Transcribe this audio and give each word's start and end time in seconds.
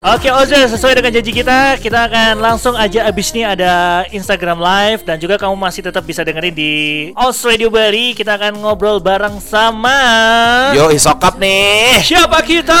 Oke 0.00 0.32
Oza, 0.32 0.56
sesuai 0.64 0.96
dengan 0.96 1.12
janji 1.12 1.28
kita, 1.28 1.76
kita 1.76 2.08
akan 2.08 2.40
langsung 2.40 2.72
aja 2.72 3.04
abis 3.04 3.36
ini 3.36 3.44
ada 3.44 4.00
Instagram 4.08 4.56
Live 4.56 5.04
dan 5.04 5.20
juga 5.20 5.36
kamu 5.36 5.52
masih 5.60 5.84
tetap 5.84 6.08
bisa 6.08 6.24
dengerin 6.24 6.56
di 6.56 6.72
Oz 7.12 7.44
Radio 7.44 7.68
Bali. 7.68 8.16
Kita 8.16 8.40
akan 8.40 8.64
ngobrol 8.64 8.96
bareng 8.96 9.36
sama 9.44 9.92
Yo, 10.72 10.88
isokap 10.88 11.36
nih. 11.36 12.00
siapa 12.00 12.40
kita? 12.40 12.80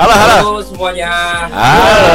Halo, 0.00 0.14
halo. 0.16 0.36
Halo 0.40 0.60
semuanya. 0.64 1.12
Halo. 1.52 2.08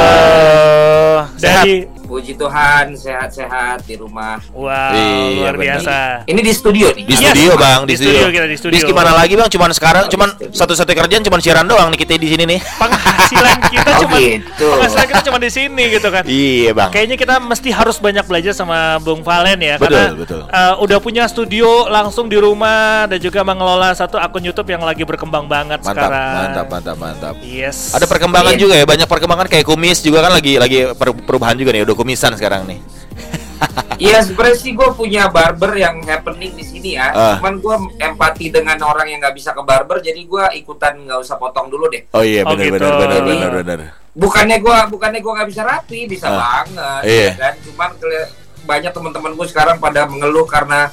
Sehat. 1.38 1.62
Dari 1.62 1.86
Puji 2.04 2.32
Tuhan 2.34 2.92
sehat-sehat 2.92 3.82
di 3.82 3.96
rumah. 3.96 4.36
wow 4.50 4.92
Iya, 4.92 5.40
luar 5.42 5.56
biasa. 5.56 5.96
Ini 6.24 6.36
di 6.38 6.52
studio 6.52 6.86
nih. 6.90 7.02
Di 7.02 7.14
Yes. 7.14 7.22
studio, 7.26 7.52
Bang, 7.54 7.80
Di 7.82 7.88
di, 7.88 7.94
studio 7.98 8.26
kita, 8.28 8.44
di 8.44 8.56
studio. 8.56 8.74
Bis 8.74 8.84
gimana 8.84 9.10
lagi, 9.10 9.34
Bang? 9.34 9.48
Cuman 9.48 9.70
sekarang 9.70 10.04
Oh, 10.04 10.10
cuman 10.10 10.28
di 10.30 10.46
studio. 10.46 10.54
satu-satu 10.54 10.90
kerjaan 10.90 11.22
cuman 11.22 11.40
siaran 11.40 11.64
doang 11.64 11.88
nih 11.88 11.98
kita 11.98 12.14
di 12.14 12.28
sini 12.28 12.44
nih. 12.46 12.60
Penghasilan 12.60 13.56
kita 13.72 13.88
Oh, 13.90 14.00
cuma 14.02 14.16
gitu. 14.18 14.66
penghasilan 14.70 15.06
kita 15.06 15.20
cuma 15.24 15.38
di 15.38 15.50
sini 15.50 15.84
gitu 15.90 16.08
kan. 16.08 16.22
iya, 16.24 16.70
Bang. 16.70 16.90
Kayaknya 16.90 17.16
kita 17.16 17.34
mesti 17.38 17.68
harus 17.70 17.96
banyak 17.96 18.24
belajar 18.24 18.52
sama 18.52 18.78
Bung 18.98 19.20
Valen 19.20 19.58
ya 19.58 19.74
Betul, 19.74 19.88
karena 19.88 20.04
betul. 20.14 20.40
uh, 20.44 20.74
udah 20.78 20.98
punya 20.98 21.24
studio 21.24 21.64
langsung 21.88 22.28
di 22.28 22.36
rumah 22.36 23.06
dan 23.06 23.18
juga 23.18 23.40
mengelola 23.42 23.90
satu 23.90 24.16
akun 24.16 24.42
YouTube 24.42 24.68
yang 24.68 24.82
lagi 24.82 25.02
berkembang 25.02 25.46
banget 25.46 25.80
Mantap, 25.80 25.96
sekarang. 26.04 26.34
mantap, 26.36 26.66
mantap, 26.68 26.96
mantap. 26.96 27.34
Yes. 27.40 27.90
Ada 27.90 28.04
perkembangan 28.04 28.52
Iya. 28.52 28.60
juga 28.60 28.74
ya, 28.74 28.84
banyak 28.84 29.06
perkembangan 29.06 29.46
kayak 29.46 29.64
kumis 29.64 29.98
juga 29.98 30.20
kan 30.20 30.32
lagi 30.32 30.56
lagi 30.56 30.84
per- 30.90 31.16
perubahan 31.16 31.54
juga 31.54 31.70
nih, 31.70 31.82
udah 31.82 31.93
kumisan 31.94 32.34
sekarang 32.34 32.66
nih. 32.66 32.80
Iya 33.94 34.26
sebenarnya 34.26 34.58
sih 34.58 34.74
gue 34.74 34.88
punya 34.98 35.30
barber 35.30 35.78
yang 35.78 36.02
happening 36.02 36.50
di 36.58 36.66
sini 36.66 36.98
ya. 36.98 37.14
Ah. 37.14 37.38
Cuman 37.38 37.62
gue 37.62 37.76
empati 38.02 38.50
dengan 38.50 38.74
orang 38.82 39.06
yang 39.06 39.22
nggak 39.22 39.38
bisa 39.38 39.54
ke 39.54 39.62
barber, 39.62 40.02
jadi 40.02 40.18
gue 40.18 40.44
ikutan 40.58 40.98
nggak 40.98 41.22
usah 41.22 41.38
potong 41.38 41.70
dulu 41.70 41.86
deh. 41.86 42.02
Oh 42.10 42.26
iya, 42.26 42.42
Oh, 42.42 42.52
benar 42.52 42.64
gitu. 42.66 42.74
benar 42.74 42.92
benar 42.98 43.22
benar 43.22 43.50
benar. 43.54 43.78
Bukannya 44.10 44.58
gue 44.58 44.76
bukannya 44.90 45.20
gue 45.22 45.32
nggak 45.38 45.48
bisa 45.48 45.62
rapi, 45.62 46.10
bisa 46.10 46.26
Ah. 46.26 46.34
banget. 46.66 47.02
Iya. 47.06 47.22
ya 47.30 47.34
kan? 47.38 47.54
Cuman 47.62 47.90
banyak 48.66 48.92
teman-teman 48.92 49.32
gue 49.38 49.46
sekarang 49.46 49.76
pada 49.78 50.10
mengeluh 50.10 50.46
karena 50.48 50.90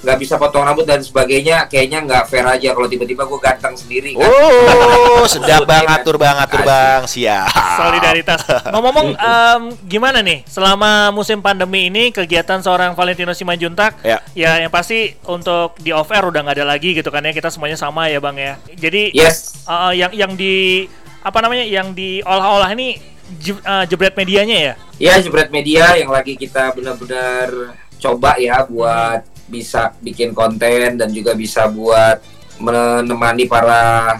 nggak 0.00 0.16
bisa 0.16 0.34
potong 0.36 0.64
rambut 0.64 0.84
dan 0.84 1.00
sebagainya. 1.00 1.68
Kayaknya 1.68 1.98
nggak 2.02 2.24
fair 2.26 2.44
aja 2.44 2.72
kalau 2.72 2.88
tiba-tiba 2.88 3.24
gue 3.24 3.38
ganteng 3.38 3.74
sendiri 3.76 4.16
kan. 4.16 4.24
Oh, 4.26 5.24
sedap 5.24 5.64
bang, 5.64 5.84
atur 5.86 6.16
bang, 6.16 6.36
atur 6.36 6.62
bang, 6.62 7.04
siap. 7.04 7.48
solidaritas. 7.76 8.40
Ngomong-ngomong, 8.68 9.08
em, 9.30 9.62
gimana 9.84 10.20
nih 10.20 10.44
selama 10.44 11.12
musim 11.12 11.40
pandemi 11.40 11.86
ini 11.86 12.08
kegiatan 12.10 12.60
seorang 12.60 12.92
Valentino 12.92 13.32
Simanjuntak? 13.32 14.00
Ya. 14.00 14.18
Ya, 14.32 14.56
yang 14.58 14.72
pasti 14.72 15.16
untuk 15.24 15.76
di 15.78 15.92
off 15.92 16.08
air 16.10 16.24
udah 16.24 16.40
nggak 16.40 16.56
ada 16.60 16.66
lagi 16.66 16.92
gitu 16.92 17.08
kan 17.08 17.20
ya 17.20 17.32
kita 17.32 17.52
semuanya 17.52 17.76
sama 17.76 18.08
ya 18.08 18.18
bang 18.18 18.36
ya. 18.36 18.52
Jadi 18.74 19.12
Yes. 19.12 19.64
uh, 19.64 19.92
yang 19.92 20.12
yang 20.12 20.32
di 20.34 20.88
apa 21.20 21.38
namanya 21.44 21.68
yang 21.68 21.92
diolah-olah 21.92 22.72
ini 22.72 22.96
je- 23.36 23.60
uh, 23.60 23.84
jebret 23.84 24.16
medianya 24.16 24.56
ya. 24.56 24.74
Ya 24.96 25.14
jebret 25.20 25.52
media 25.52 25.92
yang 25.96 26.08
lagi 26.08 26.34
kita 26.34 26.72
benar-benar 26.72 27.76
coba 28.00 28.40
ya 28.40 28.64
buat 28.64 29.20
bisa 29.50 29.92
bikin 29.98 30.30
konten 30.32 30.96
dan 30.96 31.10
juga 31.10 31.34
bisa 31.34 31.66
buat 31.66 32.22
menemani 32.62 33.50
para 33.50 34.16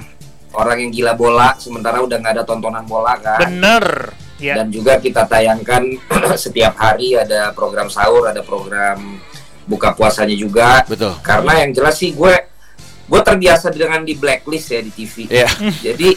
orang 0.50 0.76
yang 0.82 0.90
gila 0.90 1.14
bola 1.14 1.54
sementara 1.56 2.02
udah 2.02 2.16
nggak 2.18 2.34
ada 2.40 2.44
tontonan 2.44 2.84
bola 2.84 3.14
kan. 3.16 3.46
Bener. 3.46 4.10
Ya. 4.40 4.56
Dan 4.56 4.72
juga 4.72 4.96
kita 4.98 5.28
tayangkan 5.28 5.84
setiap 6.44 6.74
hari 6.80 7.14
ada 7.14 7.52
program 7.52 7.92
sahur, 7.92 8.26
ada 8.26 8.40
program 8.40 9.20
buka 9.68 9.92
puasanya 9.94 10.34
juga. 10.34 10.82
Betul. 10.88 11.14
Karena 11.22 11.62
yang 11.62 11.70
jelas 11.76 12.00
sih 12.00 12.16
gue 12.16 12.34
gue 13.10 13.20
terbiasa 13.26 13.74
dengan 13.74 14.02
di 14.02 14.16
blacklist 14.16 14.66
ya 14.74 14.80
di 14.82 14.90
TV. 14.90 15.14
Iya. 15.28 15.48
Jadi 15.92 16.16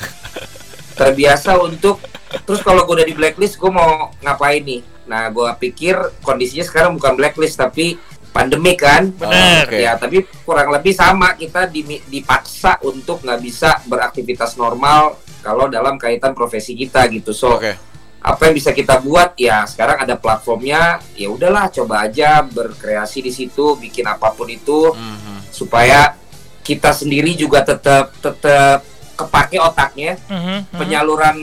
terbiasa 0.94 1.58
untuk 1.62 2.00
terus 2.48 2.62
kalau 2.66 2.86
gue 2.88 3.02
udah 3.02 3.08
di 3.08 3.14
blacklist 3.14 3.60
gue 3.60 3.70
mau 3.70 4.10
ngapain 4.24 4.64
nih? 4.64 4.82
Nah 5.06 5.28
gue 5.30 5.50
pikir 5.60 6.00
kondisinya 6.24 6.64
sekarang 6.64 6.96
bukan 6.96 7.20
blacklist 7.20 7.60
tapi 7.60 8.00
pandemi 8.34 8.74
kan. 8.74 9.08
Bener. 9.08 9.64
Oke. 9.64 9.78
Ya 9.80 9.94
tapi 9.94 10.18
kurang 10.42 10.68
lebih 10.70 10.92
sama 10.92 11.32
kita 11.34 11.70
di- 11.70 12.02
dipaksa 12.04 12.82
untuk 12.82 13.22
nggak 13.22 13.40
bisa 13.40 13.78
beraktivitas 13.86 14.58
normal 14.58 15.16
kalau 15.40 15.70
dalam 15.70 15.96
kaitan 15.96 16.34
profesi 16.34 16.74
kita 16.74 17.06
gitu. 17.08 17.30
So 17.30 17.56
Oke. 17.56 17.78
apa 18.20 18.42
yang 18.44 18.56
bisa 18.56 18.72
kita 18.72 18.98
buat 18.98 19.36
ya 19.36 19.64
sekarang 19.64 20.02
ada 20.02 20.16
platformnya 20.16 20.98
ya 21.14 21.28
udahlah 21.28 21.70
coba 21.70 22.04
aja 22.04 22.42
berkreasi 22.42 23.20
di 23.20 23.30
situ 23.30 23.76
bikin 23.76 24.08
apa 24.08 24.32
pun 24.32 24.48
itu 24.48 24.90
Mhm. 24.90 25.52
supaya 25.52 26.16
kita 26.60 26.90
sendiri 26.90 27.36
juga 27.36 27.60
tetap 27.62 28.16
tetap 28.18 28.82
kepake 29.14 29.60
otaknya 29.60 30.16
Mhm, 30.26 30.40
mhm. 30.40 30.80
penyaluran 30.80 31.36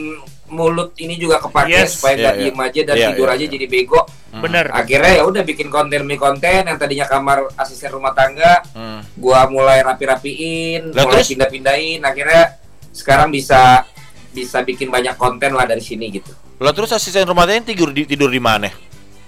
mulut 0.49 0.91
ini 0.97 1.15
juga 1.15 1.39
kepake 1.39 1.71
Yes. 1.77 1.95
supaya 1.95 2.17
nggak 2.17 2.33
Iya, 2.33 2.41
iya. 2.41 2.49
diem 2.49 2.59
aja 2.59 2.81
dan 2.83 2.95
Iya, 2.97 3.07
tidur 3.07 3.27
iya, 3.29 3.35
aja 3.37 3.45
iya. 3.45 3.53
jadi 3.53 3.65
bego 3.69 4.01
Bener. 4.33 4.71
akhirnya 4.71 5.11
ya 5.13 5.23
udah 5.23 5.43
bikin 5.43 5.67
konten 5.67 6.01
demi 6.01 6.15
konten 6.15 6.63
yang 6.63 6.75
tadinya 6.75 7.03
kamar 7.03 7.51
asisten 7.53 7.91
rumah 7.91 8.11
tangga 8.11 8.63
Hmm. 8.71 9.03
gua 9.13 9.43
mulai 9.45 9.81
rapi-rapiin 9.81 10.95
mulai 10.95 11.19
pindah-pindahin 11.21 11.99
akhirnya 11.99 12.55
sekarang 12.89 13.27
bisa 13.27 13.83
bisa 14.29 14.61
bikin 14.61 14.87
banyak 14.87 15.15
konten 15.15 15.51
lah 15.51 15.63
dari 15.63 15.79
sini 15.79 16.07
gitu 16.09 16.31
Lah 16.57 16.71
terus 16.71 16.89
asisten 16.89 17.25
rumah 17.25 17.43
tangga 17.43 17.67
tidur 17.67 17.89
di 17.89 18.05
tidur 18.05 18.27
di 18.27 18.37
mana? 18.37 18.69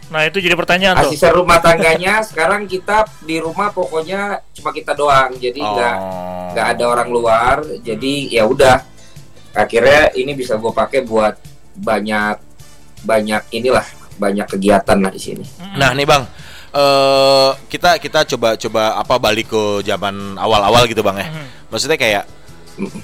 Nah 0.06 0.22
itu 0.22 0.38
jadi 0.38 0.54
pertanyaan 0.54 0.96
tuh. 0.98 1.10
asisten 1.10 1.34
rumah 1.34 1.58
tangganya 1.58 2.22
sekarang 2.30 2.64
kita 2.64 3.04
di 3.20 3.38
rumah 3.38 3.68
pokoknya 3.70 4.40
cuma 4.54 4.70
kita 4.70 4.94
doang 4.94 5.36
jadi 5.36 5.58
nggak 5.58 5.98
Oh. 5.98 6.54
nggak 6.54 6.68
ada 6.70 6.84
orang 6.86 7.10
luar 7.10 7.56
jadi 7.82 8.14
ya 8.32 8.46
udah 8.46 8.80
akhirnya 9.52 10.14
ini 10.14 10.32
bisa 10.32 10.56
gue 10.56 10.70
pakai 10.70 11.02
buat 11.02 11.36
banyak 11.74 12.38
banyak 13.02 13.42
inilah 13.52 13.84
banyak 14.16 14.46
kegiatan 14.48 14.98
lah 14.98 15.10
di 15.10 15.18
sini 15.18 15.46
Mhm. 15.46 15.76
Nah 15.76 15.90
nih 15.92 16.06
bang, 16.06 16.24
eh 16.72 17.50
kita 17.68 17.98
kita 17.98 18.20
coba 18.36 18.56
coba 18.56 18.82
apa 18.96 19.16
balik 19.18 19.48
ke 19.48 19.64
zaman 19.84 20.36
awal-awal 20.36 20.86
gitu 20.86 21.02
bang 21.02 21.18
ya. 21.20 21.28
Mhm. 21.28 21.46
Maksudnya 21.70 21.98
kayak 21.98 22.24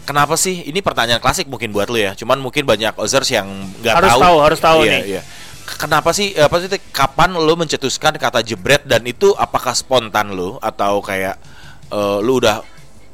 kenapa 0.04 0.34
sih? 0.34 0.66
Ini 0.66 0.80
pertanyaan 0.80 1.18
klasik 1.18 1.46
mungkin 1.46 1.70
buat 1.70 1.88
lu 1.88 1.98
ya. 1.98 2.14
Cuman 2.14 2.38
mungkin 2.38 2.66
banyak 2.66 2.98
ozers 2.98 3.30
yang 3.30 3.46
nggak 3.80 3.96
Harus 3.96 4.10
tahu. 4.10 4.22
tahu, 4.22 4.38
harus 4.42 4.60
tahu 4.60 4.80
Iya, 4.82 4.92
nih. 4.92 5.02
Iya. 5.08 5.22
Kenapa 5.70 6.10
sih? 6.10 6.34
Apa 6.34 6.58
sih? 6.58 6.70
Kapan 6.90 7.38
lu 7.38 7.54
mencetuskan 7.54 8.18
kata 8.18 8.42
jebret 8.42 8.82
dan 8.84 9.06
itu 9.06 9.38
apakah 9.38 9.74
spontan 9.74 10.34
lu 10.34 10.58
atau 10.60 10.98
kayak 11.00 11.38
eh, 11.90 12.18
lu 12.20 12.38
udah 12.38 12.66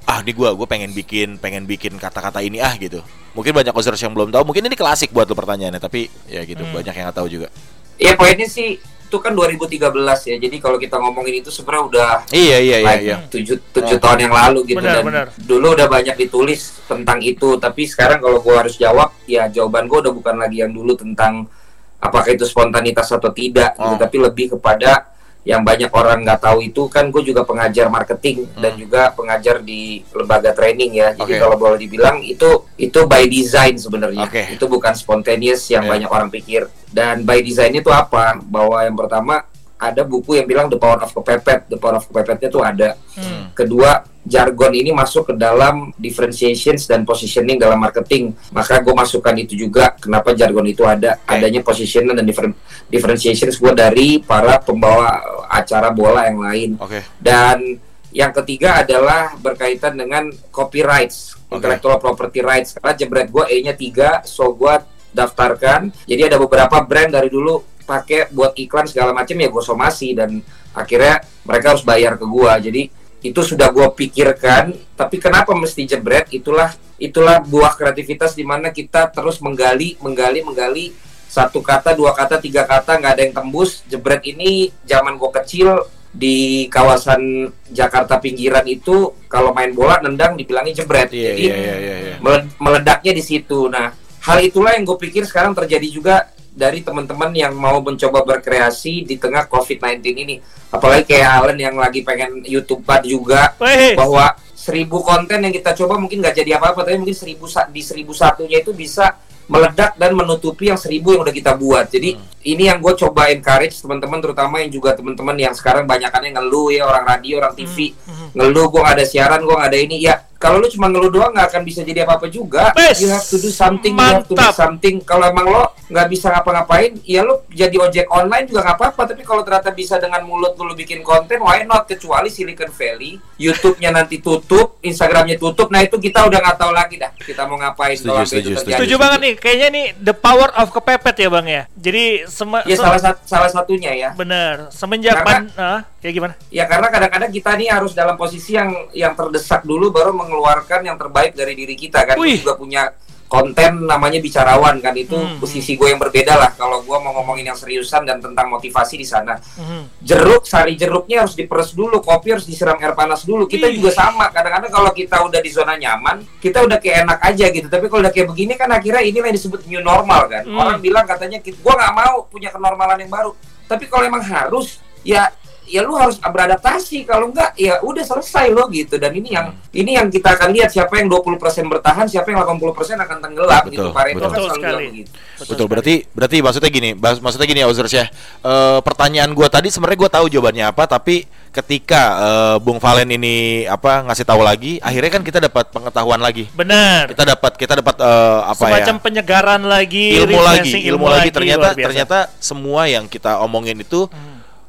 ah 0.05 0.21
di 0.21 0.31
gua 0.31 0.53
gue 0.53 0.63
pengen 0.63 0.93
bikin 0.93 1.35
pengen 1.35 1.65
bikin 1.65 1.97
kata-kata 1.97 2.39
ini 2.39 2.61
ah 2.61 2.71
gitu. 2.75 3.03
Mungkin 3.35 3.51
banyak 3.51 3.75
ozers 3.75 3.99
yang 3.99 4.15
belum 4.15 4.31
tahu. 4.31 4.47
Mungkin 4.47 4.63
ini 4.63 4.75
klasik 4.75 5.11
buat 5.11 5.27
lu 5.27 5.35
pertanyaannya 5.35 5.79
tapi 5.79 6.07
ya 6.25 6.43
gitu 6.43 6.63
Hmm. 6.63 6.79
banyak 6.79 6.93
yang 6.93 7.05
nggak 7.05 7.17
tahu 7.17 7.27
juga. 7.27 7.47
Ya 7.95 8.13
poinnya 8.13 8.45
sih 8.45 8.75
itu 9.05 9.17
kan 9.17 9.31
2013 9.31 9.79
ya 10.27 10.35
jadi 10.41 10.55
kalau 10.57 10.75
kita 10.75 10.97
ngomongin 10.97 11.39
itu 11.39 11.47
sebenarnya 11.47 11.83
udah 11.85 12.11
Iya 12.29 12.57
iya 12.59 12.77
iya 12.81 12.93
iya. 12.97 13.17
tujuh 13.25 13.61
tujuh 13.71 13.95
tahun 13.95 14.27
yang 14.27 14.33
lalu 14.33 14.65
gitu 14.67 14.81
Benar, 14.81 14.95
dan 14.97 15.03
benar. 15.05 15.27
dulu 15.37 15.67
udah 15.71 15.87
banyak 15.87 16.15
ditulis 16.17 16.81
tentang 16.83 17.21
itu 17.21 17.55
tapi 17.55 17.85
sekarang 17.85 18.19
kalau 18.19 18.41
gua 18.41 18.65
harus 18.65 18.75
jawab 18.75 19.13
ya 19.23 19.47
jawaban 19.47 19.85
gua 19.85 20.03
udah 20.03 20.11
bukan 20.11 20.35
lagi 20.35 20.59
yang 20.59 20.73
dulu 20.73 20.97
tentang 20.97 21.47
apakah 21.95 22.27
itu 22.29 22.43
spontanitas 22.43 23.07
atau 23.07 23.29
tidak 23.29 23.73
gitu 23.73 23.87
Oh. 23.87 23.95
tapi 23.95 24.17
lebih 24.19 24.45
kepada 24.57 25.14
yang 25.45 25.61
banyak 25.61 25.93
orang 25.93 26.25
nggak 26.25 26.41
tahu 26.41 26.57
itu 26.59 26.89
kan 26.89 27.07
gue 27.07 27.21
juga 27.21 27.45
pengajar 27.45 27.85
marketing 27.87 28.49
dan 28.55 28.73
Hmm. 28.73 28.81
juga 28.81 29.01
pengajar 29.09 29.61
di 29.61 30.01
lembaga 30.09 30.49
training 30.51 30.91
ya 30.91 31.13
jadi 31.13 31.31
Oke. 31.31 31.39
kalau 31.39 31.55
boleh 31.55 31.77
dibilang 31.77 32.17
itu 32.19 32.49
itu 32.75 32.99
by 33.05 33.23
design 33.25 33.77
sebenarnya 33.77 34.25
Oke. 34.25 34.41
itu 34.51 34.65
bukan 34.65 34.91
spontaneous 34.91 35.69
yang 35.69 35.85
Iya. 35.85 35.91
banyak 35.91 36.09
orang 36.09 36.29
pikir 36.29 36.65
dan 36.89 37.21
by 37.21 37.39
design 37.39 37.71
itu 37.71 37.87
apa 37.87 38.41
bahwa 38.41 38.81
yang 38.81 38.97
pertama 38.97 39.45
ada 39.75 40.01
buku 40.01 40.35
yang 40.35 40.47
bilang 40.47 40.67
the 40.67 40.75
power 40.75 40.99
of 40.99 41.11
kepepet 41.11 41.67
the 41.67 41.75
power 41.75 41.99
of 41.99 42.05
kepepetnya 42.05 42.47
tuh 42.47 42.63
ada 42.63 42.95
Hmm. 43.15 43.47
kedua 43.51 44.03
jargon 44.21 44.73
ini 44.73 44.91
masuk 44.91 45.29
ke 45.29 45.33
dalam 45.35 45.95
differentiations 45.95 46.83
dan 46.83 47.03
positioning 47.03 47.55
dalam 47.55 47.77
marketing 47.77 48.35
maka 48.49 48.79
gue 48.79 48.91
masukkan 48.91 49.31
itu 49.33 49.55
juga 49.55 49.95
kenapa 49.95 50.33
jargon 50.33 50.65
itu 50.65 50.83
ada 50.83 51.15
Oke. 51.17 51.31
adanya 51.31 51.61
positioning 51.61 52.11
dan 52.11 52.25
different 52.25 52.55
differentiations 52.87 53.55
gue 53.55 53.71
dari 53.71 54.19
para 54.19 54.57
pembawa 54.57 55.19
acara 55.47 55.91
bola 55.91 56.27
yang 56.27 56.39
lain 56.39 56.69
Oke. 56.75 57.03
dan 57.15 57.79
yang 58.11 58.31
ketiga 58.33 58.79
adalah 58.79 59.35
berkaitan 59.35 59.91
dengan 59.91 60.31
copyrights, 60.47 61.35
Oke. 61.47 61.59
intellectual 61.59 61.99
property 61.99 62.39
rights. 62.39 62.71
Karena 62.71 62.95
jebret 62.95 63.27
gue 63.27 63.43
E-nya 63.51 63.75
3, 63.75 64.23
so 64.23 64.55
gue 64.55 64.71
daftarkan. 65.11 65.91
Jadi 66.03 66.21
ada 66.23 66.39
beberapa 66.39 66.79
brand 66.79 67.11
dari 67.11 67.27
dulu 67.27 67.74
pakai 67.85 68.33
buat 68.33 68.57
iklan 68.57 68.89
segala 68.89 69.13
macam 69.13 69.37
ya 69.37 69.47
gue 69.47 69.63
somasi 69.63 70.17
dan 70.17 70.41
akhirnya 70.73 71.21
mereka 71.45 71.77
harus 71.77 71.85
bayar 71.85 72.17
ke 72.19 72.25
gue. 72.25 72.51
Jadi 72.69 72.83
itu 73.25 73.41
sudah 73.41 73.69
gue 73.71 73.87
pikirkan. 73.93 74.73
Tapi 74.97 75.15
kenapa 75.21 75.53
mesti 75.53 75.85
jebret? 75.85 76.29
Itulah 76.33 76.73
itulah 76.97 77.39
buah 77.45 77.77
kreativitas 77.77 78.33
di 78.33 78.43
mana 78.43 78.73
kita 78.73 79.09
terus 79.13 79.39
menggali, 79.39 79.95
menggali, 80.01 80.41
menggali 80.41 80.85
satu 81.25 81.59
kata, 81.59 81.97
dua 81.97 82.15
kata, 82.15 82.39
tiga 82.39 82.63
kata 82.63 82.95
nggak 83.01 83.13
ada 83.17 83.21
yang 83.25 83.35
tembus. 83.35 83.83
Jebret 83.89 84.23
ini 84.23 84.71
zaman 84.87 85.17
gue 85.19 85.31
kecil 85.41 85.83
di 86.15 86.71
kawasan 86.71 87.51
Jakarta 87.67 88.23
pinggiran 88.23 88.63
itu 88.63 89.11
kalau 89.27 89.51
main 89.51 89.75
bola 89.75 89.99
nendang 89.99 90.39
dibilangnya 90.39 90.83
jebret. 90.83 91.11
Iya, 91.11 91.35
Jadi 91.35 91.43
iya, 91.43 91.55
iya, 91.55 91.75
iya, 91.75 91.95
iya. 91.99 92.15
mele- 92.23 92.47
meledaknya 92.55 93.11
di 93.11 93.23
situ. 93.25 93.67
Nah, 93.67 93.91
hal 94.23 94.37
itulah 94.39 94.79
yang 94.79 94.87
gue 94.87 94.95
pikir 94.95 95.27
sekarang 95.27 95.51
terjadi 95.51 95.87
juga 95.91 96.15
dari 96.55 96.79
teman-teman 96.81 97.35
yang 97.35 97.51
mau 97.51 97.83
mencoba 97.83 98.23
berkreasi 98.23 99.03
di 99.03 99.19
tengah 99.19 99.51
COVID-19 99.51 99.99
ini. 100.15 100.39
Apalagi 100.71 101.03
kayak 101.11 101.29
Allen 101.43 101.59
yang 101.59 101.75
lagi 101.75 102.01
pengen 102.01 102.41
YouTuber 102.47 103.03
juga 103.03 103.53
Weh, 103.59 103.93
bahwa 103.93 104.31
seribu 104.55 105.03
konten 105.03 105.43
yang 105.43 105.53
kita 105.53 105.75
coba 105.77 105.99
mungkin 105.99 106.23
nggak 106.23 106.41
jadi 106.41 106.57
apa-apa 106.57 106.87
tapi 106.87 106.97
mungkin 106.97 107.13
seribu 107.13 107.45
di 107.69 107.83
seribu 107.85 108.15
satunya 108.17 108.63
itu 108.63 108.73
bisa 108.73 109.13
meledak 109.45 109.93
dan 110.01 110.17
menutupi 110.17 110.73
yang 110.73 110.79
seribu 110.79 111.13
yang 111.13 111.21
udah 111.21 111.35
kita 111.35 111.53
buat. 111.53 111.85
Jadi 111.93 112.17
ini 112.49 112.65
yang 112.65 112.81
gue 112.81 112.97
coba 112.97 113.29
encourage 113.29 113.77
teman-teman 113.77 114.17
terutama 114.17 114.57
yang 114.57 114.73
juga 114.73 114.97
teman-teman 114.97 115.37
yang 115.37 115.53
sekarang 115.53 115.85
banyakannya 115.85 116.33
ngeluh 116.33 116.73
ya 116.73 116.89
orang 116.89 117.05
radio 117.05 117.45
orang 117.45 117.53
TV 117.53 117.93
ngeluh 118.33 118.73
gue 118.73 118.81
nggak 118.81 118.95
ada 118.97 119.05
siaran 119.05 119.45
gue 119.45 119.53
nggak 119.53 119.69
ada 119.69 119.79
ini. 119.79 119.95
Ya 120.01 120.15
kalau 120.45 120.61
lu 120.61 120.69
cuma 120.69 120.85
ngeluh 120.87 121.09
doang 121.09 121.33
nggak 121.33 121.49
akan 121.49 121.61
bisa 121.63 121.81
jadi 121.81 122.05
apa-apa 122.05 122.29
juga 122.29 122.69
Wes, 122.75 123.01
you 123.01 123.09
have 123.09 123.25
to 123.25 123.35
do 123.35 123.49
something 123.49 123.91
you 123.91 124.05
have 124.05 124.21
to 124.21 124.29
do 124.29 124.37
mantap. 124.37 124.53
something 124.53 125.01
kalau 125.01 125.25
emang 125.25 125.47
lo 125.47 125.73
nggak 125.85 126.07
bisa 126.07 126.29
ngapa-ngapain 126.29 127.01
ya 127.01 127.21
lu 127.21 127.41
jadi 127.47 127.73
ojek 127.75 128.05
online 128.07 128.45
juga 128.45 128.61
nggak 128.63 128.77
apa-apa 128.77 129.01
tapi 129.07 129.21
kalau 129.21 129.41
ternyata 129.41 129.69
bisa 129.71 129.97
dengan 129.97 130.21
mulut 130.21 130.53
lu 130.55 130.73
bikin 130.73 131.01
konten 131.01 131.39
why 131.39 131.61
not 131.61 131.85
kecuali 131.85 132.29
Silicon 132.29 132.69
Valley 132.69 133.17
YouTube-nya 133.35 133.89
nanti 133.91 134.17
tutup 134.19 134.77
Instagramnya 134.79 135.35
tutup 135.35 135.67
nah 135.67 135.79
itu 135.79 135.97
kita 135.97 136.21
udah 136.21 136.39
nggak 136.39 136.57
tahu 136.57 136.71
lagi 136.71 136.95
dah 136.95 137.09
kita 137.15 137.41
mau 137.43 137.57
ngapain 137.57 137.95
Setuju, 137.95 138.21
setuju, 138.21 138.27
itu 138.27 138.35
setuju. 138.51 138.55
terjadi. 138.59 138.75
setuju 138.75 138.95
banget 138.97 139.19
nih. 139.19 139.33
Kayaknya 139.35 139.67
nih 139.71 139.85
the 139.99 140.13
power 140.13 140.49
of 140.53 140.67
kepepet 140.69 141.15
ya 141.17 141.29
bang 141.31 141.47
ya. 141.47 141.61
Jadi 141.71 142.03
sema 142.27 142.59
ya 142.61 142.75
salah 142.75 142.99
sat- 142.99 143.23
salah 143.23 143.47
satunya 143.47 143.91
ya 143.91 144.09
bener 144.11 144.67
semenjak 144.69 145.15
Karena- 145.15 145.25
pan, 145.25 145.43
ah, 145.55 145.79
kayak 145.95 146.13
gimana? 146.13 146.33
ya 146.49 146.65
karena 146.65 146.87
kadang-kadang 146.87 147.31
kita 147.31 147.51
nih 147.55 147.69
harus 147.71 147.93
dalam 147.93 148.13
posisi 148.13 148.53
yang 148.53 148.67
yang 148.91 149.13
terdesak 149.13 149.63
dulu 149.63 149.89
baru 149.89 150.11
mengeluarkan 150.35 150.83
yang 150.83 150.99
terbaik 150.99 151.31
dari 151.31 151.55
diri 151.55 151.73
kita 151.73 152.03
kan 152.03 152.19
Wih. 152.19 152.43
Juga 152.43 152.59
punya 152.59 152.83
konten 153.25 153.81
namanya 153.81 154.21
bicarawan 154.21 154.77
kan 154.77 154.93
itu 154.93 155.17
Hmm. 155.17 155.41
posisi 155.41 155.73
gue 155.73 155.89
yang 155.89 155.97
berbeda 155.97 156.37
lah 156.37 156.53
kalau 156.53 156.77
gue 156.79 156.93
mau 156.93 157.09
ngomongin 157.11 157.49
yang 157.49 157.57
seriusan 157.57 158.05
dan 158.05 158.21
tentang 158.21 158.47
motivasi 158.47 158.95
di 158.95 159.03
sana 159.03 159.33
Mhm. 159.57 159.97
jeruk 159.99 160.45
sari 160.45 160.77
jeruknya 160.77 161.25
harus 161.25 161.33
diperes 161.33 161.73
dulu 161.73 161.99
kopi 161.99 162.31
harus 162.31 162.45
disiram 162.45 162.77
air 162.77 162.93
panas 162.93 163.25
dulu 163.25 163.49
kita 163.49 163.65
Ih. 163.65 163.81
juga 163.81 163.89
sama 163.91 164.29
kadang-kadang 164.29 164.69
kalau 164.69 164.93
kita 164.93 165.25
udah 165.25 165.41
di 165.41 165.49
zona 165.49 165.73
nyaman 165.73 166.21
kita 166.37 166.61
udah 166.61 166.77
kayak 166.77 167.01
enak 167.01 167.19
aja 167.23 167.45
gitu 167.49 167.65
tapi 167.65 167.89
kalau 167.89 168.05
udah 168.05 168.13
kayak 168.13 168.27
begini 168.29 168.53
kan 168.53 168.69
akhirnya 168.69 169.01
inilah 169.01 169.25
yang 169.25 169.37
disebut 169.41 169.61
new 169.65 169.81
normal 169.81 170.21
kan 170.29 170.43
Hmm. 170.45 170.61
orang 170.61 170.77
bilang 170.77 171.03
katanya 171.03 171.41
gue 171.41 171.51
nggak 171.73 171.93
mau 171.95 172.29
punya 172.29 172.53
kenormalan 172.53 172.99
yang 172.99 173.09
baru 173.09 173.33
tapi 173.65 173.89
kalau 173.89 174.05
emang 174.05 174.21
harus 174.21 174.77
ya 175.01 175.33
ya 175.65 175.81
lu 175.81 175.97
harus 175.97 176.17
beradaptasi 176.21 177.05
kalau 177.05 177.33
enggak 177.33 177.53
ya 177.57 177.81
udah 177.81 178.03
selesai 178.05 178.53
lo 178.53 178.69
gitu 178.69 178.95
dan 179.01 179.11
ini 179.13 179.33
yang 179.33 179.53
ini 179.73 179.97
yang 179.97 180.07
kita 180.09 180.37
akan 180.37 180.53
lihat 180.53 180.69
siapa 180.69 181.01
yang 181.01 181.09
20% 181.09 181.37
bertahan 181.67 182.05
siapa 182.05 182.29
yang 182.31 182.45
80% 182.45 182.95
akan 183.01 183.17
tenggelam 183.21 183.63
gitu 183.69 183.89
Betul, 183.89 183.93
Pareto 183.93 184.17
betul. 184.17 184.29
kan 184.29 184.37
Betul 184.37 184.45
selalu 184.45 184.59
bilang 184.61 184.71
sekali. 184.71 184.87
begitu 184.89 185.11
Betul, 185.35 185.67
berarti 185.67 185.95
berarti 186.15 186.37
maksudnya 186.39 186.71
gini, 186.71 186.89
maksudnya 186.95 187.47
gini 187.47 187.59
ya 187.59 187.67
Ozers 187.67 187.91
ya. 187.91 188.05
Eh, 188.39 188.79
pertanyaan 188.79 189.35
gua 189.35 189.51
tadi 189.51 189.67
sebenarnya 189.67 189.99
gua 189.99 190.11
tahu 190.11 190.25
jawabannya 190.31 190.71
apa, 190.71 190.87
tapi 190.87 191.27
ketika 191.51 192.01
eh, 192.23 192.55
Bung 192.63 192.79
Valen 192.79 193.11
ini 193.11 193.67
apa 193.67 194.07
ngasih 194.07 194.23
tahu 194.23 194.39
lagi, 194.39 194.79
akhirnya 194.79 195.11
kan 195.11 195.23
kita 195.27 195.43
dapat 195.43 195.75
pengetahuan 195.75 196.23
lagi. 196.23 196.47
Bener. 196.55 197.11
Kita 197.11 197.27
dapat 197.27 197.51
kita 197.59 197.83
dapat 197.83 197.99
eh, 197.99 198.39
apa 198.47 198.63
Semacam 198.63 198.95
ya? 198.95 199.01
penyegaran 199.03 199.61
lagi, 199.67 200.05
ilmu 200.23 200.39
lagi, 200.39 200.71
refreshing 200.71 200.83
ilmu 200.87 201.05
lagi 201.11 201.29
ternyata 201.35 201.67
ternyata 201.75 202.17
semua 202.39 202.87
yang 202.87 203.11
kita 203.11 203.43
omongin 203.43 203.75
itu 203.83 204.07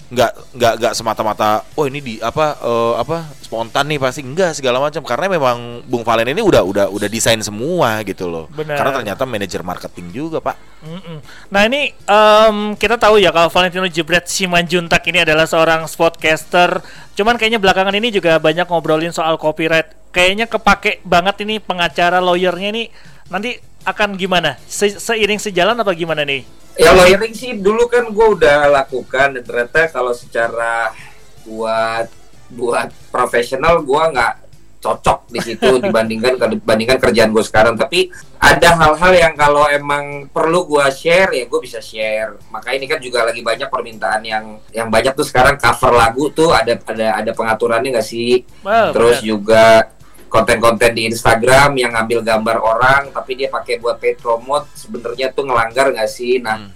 nggak 0.06 0.54
nggak 0.54 0.74
nggak 0.78 0.92
semata-mata 0.94 1.66
oh 1.74 1.84
ini 1.90 1.98
di 1.98 2.14
apa 2.22 2.54
eh, 2.62 2.94
apa 3.02 3.26
spontan 3.42 3.90
nih 3.90 3.98
pasti 3.98 4.22
enggak 4.22 4.54
segala 4.54 4.78
macam 4.78 5.02
karena 5.02 5.26
memang 5.26 5.82
Bung 5.82 6.06
Valen 6.06 6.30
ini 6.30 6.46
udah 6.46 6.62
udah 6.62 6.86
udah 6.86 7.08
desain 7.10 7.42
semua 7.42 7.98
gitu 8.06 8.30
loh 8.30 8.46
Benar. 8.54 8.78
karena 8.78 8.92
ternyata 9.02 9.22
manajer 9.26 9.66
marketing 9.66 10.14
juga 10.14 10.38
pak 10.38 10.56
Mm-mm. 10.86 11.18
Nah 11.50 11.66
ini 11.66 11.90
em, 11.90 12.56
kita 12.78 12.94
tahu 12.94 13.18
ya 13.18 13.34
kalau 13.34 13.50
Valentino 13.50 13.90
Jebret 13.90 14.30
Simanjuntak 14.30 15.02
ini 15.10 15.26
adalah 15.26 15.42
seorang 15.48 15.82
sportcaster. 15.90 16.78
Cuman 17.18 17.34
kayaknya 17.34 17.58
belakangan 17.58 17.96
ini 17.96 18.14
juga 18.14 18.38
banyak 18.38 18.70
ngobrolin 18.70 19.10
soal 19.10 19.34
copyright. 19.34 19.90
Kayaknya 20.14 20.46
kepake 20.46 21.02
banget 21.02 21.42
ini 21.42 21.58
pengacara 21.58 22.22
lawyernya 22.22 22.70
ini 22.70 22.84
nanti 23.32 23.58
akan 23.82 24.14
gimana? 24.14 24.60
Se- 24.70 25.00
seiring 25.00 25.42
sejalan 25.42 25.74
apa 25.74 25.90
gimana 25.96 26.22
nih? 26.22 26.46
Ya 26.76 26.92
lawyering 26.92 27.32
sih 27.32 27.56
dulu 27.56 27.88
kan 27.88 28.12
gue 28.12 28.26
udah 28.36 28.68
lakukan 28.68 29.40
dan 29.40 29.42
ternyata 29.42 29.88
kalau 29.88 30.12
secara 30.12 30.92
buat 31.48 32.12
buat 32.52 32.92
profesional 33.08 33.80
gue 33.80 34.02
nggak 34.12 34.34
cocok 34.76 35.32
di 35.32 35.40
situ 35.42 35.70
dibandingkan 35.84 36.36
dibandingkan 36.36 37.00
kerjaan 37.00 37.32
gue 37.32 37.40
sekarang. 37.40 37.74
Tapi 37.80 38.12
ada 38.36 38.76
hal-hal 38.76 39.12
yang 39.16 39.34
kalau 39.34 39.66
emang 39.72 40.28
perlu 40.28 40.68
gue 40.68 40.86
share 40.92 41.32
ya 41.32 41.44
gue 41.48 41.60
bisa 41.64 41.80
share. 41.80 42.36
Maka 42.52 42.76
ini 42.76 42.84
kan 42.84 43.00
juga 43.00 43.24
lagi 43.24 43.40
banyak 43.40 43.66
permintaan 43.72 44.22
yang 44.22 44.44
yang 44.70 44.92
banyak 44.92 45.16
tuh 45.16 45.26
sekarang 45.26 45.56
cover 45.56 45.96
lagu 45.96 46.28
tuh 46.30 46.52
ada 46.52 46.76
ada 46.86 47.24
ada 47.24 47.30
pengaturannya 47.32 47.96
nggak 47.96 48.06
sih? 48.06 48.44
Wow, 48.62 48.92
Terus 48.92 49.24
benar. 49.24 49.26
juga 49.26 49.64
konten-konten 50.26 50.90
di 50.92 51.06
Instagram 51.06 51.78
yang 51.78 51.94
ngambil 51.94 52.20
gambar 52.22 52.56
orang 52.58 53.02
tapi 53.14 53.38
dia 53.38 53.48
pakai 53.48 53.78
buat 53.78 53.96
paid 53.96 54.18
promote 54.18 54.66
sebenarnya 54.74 55.30
tuh 55.30 55.46
ngelanggar 55.46 55.94
nggak 55.94 56.10
sih? 56.10 56.42
Nah, 56.42 56.66
Hmm. 56.66 56.70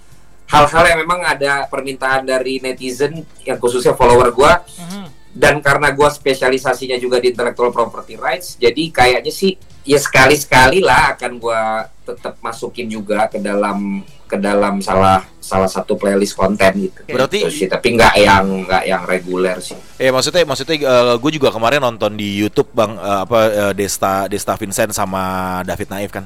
hal-hal 0.47 0.83
yang 0.95 0.99
memang 1.03 1.23
ada 1.23 1.67
permintaan 1.67 2.27
dari 2.27 2.59
netizen 2.59 3.23
yang 3.47 3.55
khususnya 3.55 3.95
follower 3.95 4.35
gua 4.35 4.59
Mhm. 4.59 5.05
dan 5.31 5.63
karena 5.63 5.95
gua 5.95 6.11
spesialisasinya 6.11 6.99
juga 6.99 7.23
di 7.23 7.31
intellectual 7.31 7.71
property 7.71 8.19
rights, 8.19 8.59
jadi 8.59 8.91
kayaknya 8.91 9.31
sih 9.31 9.55
ya 9.87 9.95
sekali-sekali 9.95 10.83
lah 10.83 11.15
akan 11.15 11.39
gua 11.39 11.87
tetap 12.03 12.35
masukin 12.43 12.91
juga 12.91 13.31
ke 13.31 13.39
dalam 13.39 14.03
ke 14.31 14.39
dalam 14.39 14.79
salah 14.79 15.27
salah 15.37 15.67
satu 15.67 15.99
playlist 15.99 16.33
konten 16.33 16.87
gitu. 16.87 17.03
Berarti- 17.05 17.43
Gitu 17.43 17.51
sih, 17.51 17.67
tapi 17.67 17.91
nggak 17.93 18.15
yang 18.15 18.45
nggak 18.63 18.83
yang 18.87 19.03
reguler 19.03 19.59
sih. 19.59 19.75
Eh 19.99 20.07
maksudnya 20.07 20.47
maksudnya 20.47 20.79
gue 21.19 21.31
juga 21.31 21.51
kemarin 21.51 21.83
nonton 21.83 22.15
di 22.15 22.39
YouTube 22.39 22.71
bang 22.71 22.95
eh, 22.95 23.19
apa 23.21 23.37
eh, 23.45 23.73
Desta 23.75 24.25
Desta 24.25 24.55
Vincent 24.55 24.95
sama 24.95 25.21
David 25.61 25.91
Naif 25.91 26.09
kan 26.09 26.23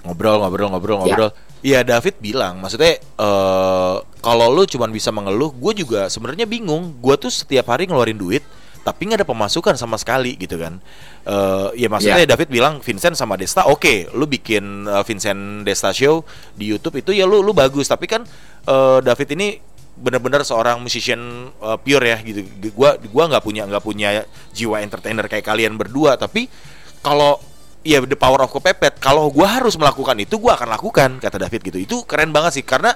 ngobrol 0.00 0.36
ngobrol 0.38 0.68
ngobrol 0.70 0.96
Ya. 0.96 1.00
ngobrol. 1.04 1.30
Iya 1.60 1.80
David 1.80 2.16
bilang 2.18 2.60
maksudnya 2.60 2.96
eh 2.96 3.94
kalau 4.20 4.48
lu 4.48 4.64
cuman 4.64 4.88
bisa 4.88 5.08
mengeluh, 5.08 5.52
gue 5.52 5.72
juga 5.78 6.08
sebenarnya 6.08 6.44
bingung. 6.44 6.96
Gue 6.98 7.16
tuh 7.16 7.28
setiap 7.28 7.68
hari 7.68 7.84
ngeluarin 7.84 8.16
duit 8.16 8.40
tapi 8.84 9.08
nggak 9.08 9.24
ada 9.24 9.28
pemasukan 9.28 9.74
sama 9.80 9.96
sekali 9.96 10.36
gitu 10.36 10.60
kan. 10.60 10.76
Eh 11.24 11.82
ya 11.84 11.88
maksudnya 11.88 12.22
Ya. 12.22 12.28
David 12.28 12.52
bilang 12.52 12.84
Vincent 12.84 13.16
sama 13.16 13.40
Desta 13.40 13.64
oke, 13.64 14.12
lu 14.12 14.28
bikin 14.28 14.84
eh, 14.84 15.02
Vincent 15.08 15.64
Desta 15.64 15.90
show 15.96 16.20
di 16.52 16.68
YouTube 16.68 17.00
itu 17.00 17.16
ya 17.16 17.24
lu 17.24 17.40
lu 17.40 17.56
bagus 17.56 17.88
tapi 17.88 18.04
kan 18.04 18.28
eh, 18.68 18.98
David 19.00 19.28
ini 19.34 19.48
benar-benar 19.94 20.42
seorang 20.42 20.82
musician 20.82 21.50
uh, 21.62 21.78
pure 21.78 22.02
ya 22.02 22.18
gitu. 22.26 22.42
Gua 22.74 22.98
gua 22.98 23.30
nggak 23.30 23.44
punya 23.46 23.62
nggak 23.62 23.84
punya 23.84 24.26
jiwa 24.50 24.82
entertainer 24.82 25.22
kayak 25.30 25.46
kalian 25.46 25.78
berdua, 25.78 26.18
tapi 26.18 26.50
kalau 26.98 27.38
ya 27.86 28.02
the 28.02 28.18
power 28.18 28.42
of 28.42 28.50
kepepet, 28.50 28.98
kalau 28.98 29.30
gua 29.30 29.62
harus 29.62 29.78
melakukan 29.78 30.18
itu 30.18 30.34
gua 30.42 30.58
akan 30.58 30.68
lakukan 30.74 31.10
kata 31.22 31.38
David 31.38 31.60
gitu. 31.70 31.78
Itu 31.78 31.96
keren 32.10 32.34
banget 32.34 32.58
sih 32.58 32.64
karena 32.66 32.90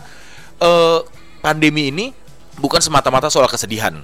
eh, 0.59 1.00
pandemi 1.38 1.95
ini 1.95 2.11
bukan 2.59 2.83
semata-mata 2.83 3.30
soal 3.30 3.47
kesedihan. 3.47 4.02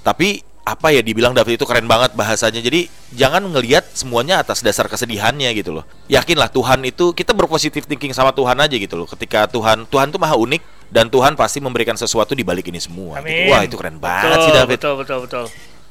Tapi 0.00 0.40
apa 0.60 0.92
ya 0.92 1.00
dibilang 1.00 1.32
David 1.32 1.56
itu 1.56 1.66
keren 1.66 1.88
banget 1.88 2.12
bahasanya. 2.14 2.60
Jadi 2.60 2.86
jangan 3.10 3.42
ngelihat 3.42 3.90
semuanya 3.90 4.38
atas 4.38 4.60
dasar 4.60 4.86
kesedihannya 4.86 5.50
gitu 5.56 5.72
loh. 5.72 5.84
Yakinlah 6.06 6.52
Tuhan 6.52 6.84
itu 6.84 7.10
kita 7.10 7.32
berpositif 7.32 7.88
thinking 7.88 8.12
sama 8.12 8.30
Tuhan 8.30 8.54
aja 8.56 8.76
gitu 8.76 8.94
loh. 8.94 9.08
Ketika 9.08 9.48
Tuhan 9.48 9.88
Tuhan 9.88 10.12
tuh 10.12 10.20
maha 10.20 10.36
unik 10.36 10.62
dan 10.90 11.08
Tuhan 11.08 11.34
pasti 11.34 11.58
memberikan 11.58 11.94
sesuatu 11.94 12.34
di 12.34 12.44
balik 12.44 12.68
ini 12.68 12.78
semua. 12.78 13.18
gitu. 13.20 13.50
Wah, 13.50 13.62
itu 13.62 13.76
keren 13.78 13.96
banget 13.96 14.36
Betul, 14.36 14.44
sih 14.44 14.52
David. 14.52 14.76
Betul 14.78 14.94
betul 15.00 15.18
betul. 15.24 15.44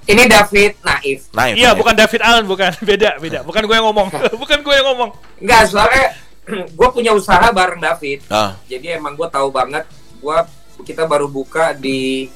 Ini 0.09 0.23
David 0.25 0.71
Naif. 0.81 1.19
Naif, 1.29 1.53
Iya 1.53 1.69
naif. 1.69 1.77
bukan 1.77 1.93
David 1.93 2.21
Allen 2.23 2.45
bukan 2.47 2.71
beda 2.89 3.09
beda. 3.19 3.39
Bukan 3.43 3.61
gue 3.65 3.75
yang 3.75 3.85
ngomong. 3.85 4.07
bukan 4.41 4.57
gue 4.61 4.73
yang 4.73 4.87
ngomong. 4.93 5.09
Enggak, 5.37 5.61
soalnya 5.67 6.05
gue 6.77 6.89
punya 6.89 7.11
usaha 7.11 7.45
bareng 7.49 7.77
David. 7.77 8.25
Ah, 8.27 8.55
Jadi 8.65 8.95
emang 8.95 9.13
gue 9.13 9.27
tahu 9.27 9.49
banget. 9.49 9.83
Gue 10.17 10.37
kita 10.81 11.03
baru 11.03 11.27
buka 11.27 11.75
di 11.75 12.31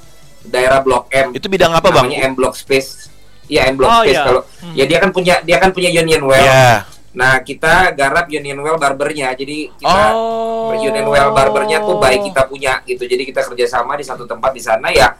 daerah 0.45 0.79
Blok 0.79 1.07
M. 1.09 1.31
itu 1.31 1.47
bidang 1.47 1.71
apa, 1.71 1.87
Bang? 1.87 2.07
namanya 2.07 2.19
M 2.23 2.33
Block 2.33 2.53
Space. 2.53 3.09
Iya 3.45 3.67
M 3.67 3.75
Block 3.75 3.89
Oh, 3.89 4.01
Space 4.01 4.13
iya. 4.13 4.23
kalau 4.23 4.41
Hmm. 4.59 4.73
ya 4.73 4.83
dia 4.85 4.97
kan 4.97 5.09
punya 5.09 5.35
dia 5.41 5.57
kan 5.57 5.69
punya 5.69 5.89
Union 5.89 6.23
Well. 6.23 6.39
Iya. 6.39 6.87
Nah 7.13 7.33
kita 7.39 7.91
garap 7.91 8.25
Union 8.27 8.57
Well 8.57 8.75
barbernya. 8.75 9.31
Jadi 9.33 9.69
kita 9.71 10.05
Oh. 10.11 10.71
Union 10.73 11.05
Well 11.05 11.29
barbernya 11.29 11.79
tuh 11.79 11.97
baik 11.97 12.25
kita 12.25 12.45
punya 12.45 12.79
gitu. 12.83 13.03
Jadi 13.03 13.23
kita 13.23 13.43
kerjasama 13.43 13.93
di 13.93 14.01
satu 14.01 14.23
tempat 14.23 14.49
di 14.49 14.59
sana 14.59 14.89
ya. 14.89 15.11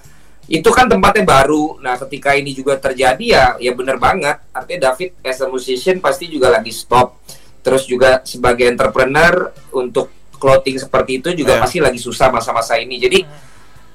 Itu 0.44 0.70
kan 0.70 0.88
tempatnya 0.88 1.24
baru. 1.24 1.78
Nah 1.78 1.96
ketika 1.98 2.34
ini 2.34 2.52
juga 2.52 2.76
terjadi 2.76 3.22
ya 3.22 3.46
ya 3.58 3.72
bener 3.72 3.96
banget. 3.96 4.40
Artinya 4.50 4.90
David 4.90 5.20
as 5.22 5.38
a 5.38 5.48
musician 5.48 6.00
pasti 6.00 6.28
juga 6.28 6.50
lagi 6.50 6.72
stop. 6.72 7.20
Terus 7.60 7.86
juga 7.86 8.20
sebagai 8.24 8.66
entrepreneur 8.66 9.52
untuk 9.72 10.10
clothing 10.34 10.76
seperti 10.76 11.20
itu 11.20 11.30
juga 11.34 11.56
Iya. 11.56 11.62
pasti 11.62 11.78
lagi 11.80 11.96
susah 11.96 12.28
masa-masa 12.28 12.76
ini. 12.76 12.98
Jadi 12.98 13.20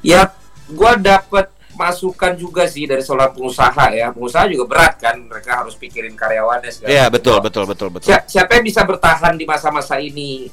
ya 0.00 0.24
gua 0.72 0.96
dapet 0.96 1.48
masukan 1.78 2.34
juga 2.34 2.66
sih 2.66 2.90
dari 2.90 3.06
seorang 3.06 3.30
pengusaha 3.30 3.94
ya. 3.94 4.10
Pengusaha 4.10 4.50
juga 4.50 4.64
berat 4.66 4.94
kan, 4.98 5.14
mereka 5.14 5.62
harus 5.62 5.78
pikirin 5.78 6.18
karyawannya 6.18 6.70
segala. 6.74 6.90
Iya, 6.90 7.04
macam. 7.06 7.14
betul, 7.14 7.36
betul, 7.38 7.64
betul, 7.70 7.88
betul. 7.94 8.08
Si- 8.10 8.26
siapa 8.34 8.58
yang 8.58 8.66
bisa 8.66 8.82
bertahan 8.82 9.38
di 9.38 9.46
masa-masa 9.46 10.02
ini? 10.02 10.50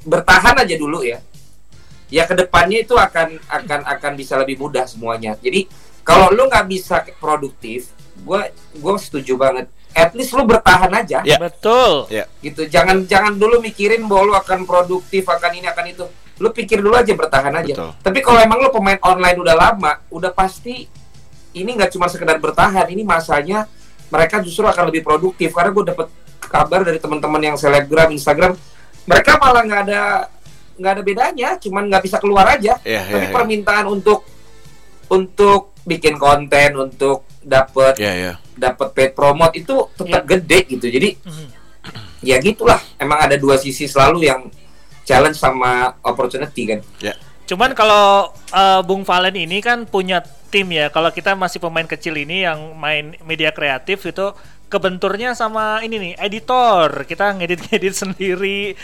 Bertahan 0.00 0.56
aja 0.64 0.74
dulu 0.78 1.04
ya. 1.04 1.20
Ya 2.06 2.22
ke 2.24 2.38
depannya 2.38 2.86
itu 2.86 2.94
akan 2.94 3.36
akan 3.50 3.80
akan 3.84 4.12
bisa 4.14 4.38
lebih 4.38 4.56
mudah 4.56 4.86
semuanya. 4.86 5.34
Jadi 5.42 5.66
kalau 6.06 6.30
lu 6.30 6.46
nggak 6.46 6.66
bisa 6.70 7.02
produktif, 7.18 7.90
gue 8.22 8.40
gue 8.78 8.94
setuju 9.02 9.34
banget. 9.34 9.66
At 9.90 10.12
least 10.14 10.36
lu 10.36 10.44
bertahan 10.44 10.92
aja 10.92 11.24
Ya. 11.26 11.36
Betul. 11.36 12.06
gitu. 12.40 12.62
Jangan 12.70 13.04
jangan 13.10 13.34
dulu 13.34 13.58
mikirin 13.58 14.06
bahwa 14.06 14.32
lu 14.32 14.34
akan 14.38 14.62
produktif 14.64 15.26
akan 15.26 15.52
ini 15.58 15.66
akan 15.66 15.84
itu. 15.90 16.06
Lu 16.36 16.52
pikir 16.52 16.84
dulu 16.84 16.92
aja 16.92 17.12
bertahan 17.16 17.52
aja. 17.54 17.72
Betul. 17.72 17.90
Tapi 18.02 18.18
kalau 18.20 18.38
emang 18.44 18.60
lu 18.60 18.68
pemain 18.68 19.00
online 19.00 19.38
udah 19.40 19.56
lama, 19.56 19.92
udah 20.12 20.30
pasti 20.36 20.84
ini 21.56 21.70
nggak 21.72 21.96
cuma 21.96 22.12
sekedar 22.12 22.36
bertahan, 22.36 22.92
ini 22.92 23.00
masanya 23.00 23.64
mereka 24.12 24.44
justru 24.44 24.68
akan 24.68 24.92
lebih 24.92 25.00
produktif 25.00 25.50
karena 25.56 25.72
gue 25.72 25.84
dapet 25.88 26.06
kabar 26.44 26.84
dari 26.84 27.00
teman-teman 27.00 27.40
yang 27.40 27.56
selebgram 27.56 28.12
Instagram, 28.12 28.52
mereka 29.08 29.40
malah 29.40 29.64
nggak 29.64 29.82
ada 29.88 30.02
nggak 30.76 30.92
ada 30.92 31.02
bedanya, 31.02 31.48
cuman 31.56 31.88
nggak 31.88 32.04
bisa 32.04 32.20
keluar 32.20 32.44
aja. 32.52 32.76
Iya, 32.84 33.00
iya, 33.00 33.12
Tapi 33.16 33.26
iya. 33.26 33.34
permintaan 33.34 33.84
untuk 33.88 34.20
untuk 35.08 35.72
bikin 35.88 36.20
konten, 36.20 36.76
untuk 36.76 37.24
dapet 37.40 37.96
Iya, 37.96 38.12
iya. 38.12 38.32
dapat 38.52 38.92
paid 38.92 39.12
promote 39.16 39.54
itu 39.56 39.88
tetap 39.96 40.22
gede 40.28 40.58
gitu. 40.68 40.86
Jadi 40.90 41.16
Mhm. 41.22 41.46
ya 42.20 42.36
gitulah. 42.42 42.82
Emang 42.98 43.22
ada 43.22 43.38
dua 43.38 43.56
sisi 43.56 43.86
selalu 43.86 44.26
yang 44.26 44.50
challenge 45.06 45.38
sama 45.38 45.94
opportunity 46.02 46.76
kan. 46.76 46.80
Cuman 47.46 47.72
kalau 47.78 48.34
eh, 48.50 48.80
Bung 48.82 49.06
Valen 49.06 49.38
ini 49.38 49.62
kan 49.62 49.86
punya 49.86 50.20
tim 50.50 50.66
ya. 50.74 50.90
Kalau 50.90 51.14
kita 51.14 51.38
masih 51.38 51.62
pemain 51.62 51.86
kecil 51.86 52.18
ini 52.18 52.42
yang 52.42 52.74
main 52.74 53.14
media 53.22 53.54
kreatif 53.54 54.02
itu 54.02 54.34
kebenturnya 54.66 55.38
sama 55.38 55.80
ini 55.86 56.10
nih 56.10 56.14
editor. 56.18 57.06
Kita 57.06 57.32
ngedit-ngedit 57.38 57.94
sendiri. 58.02 58.74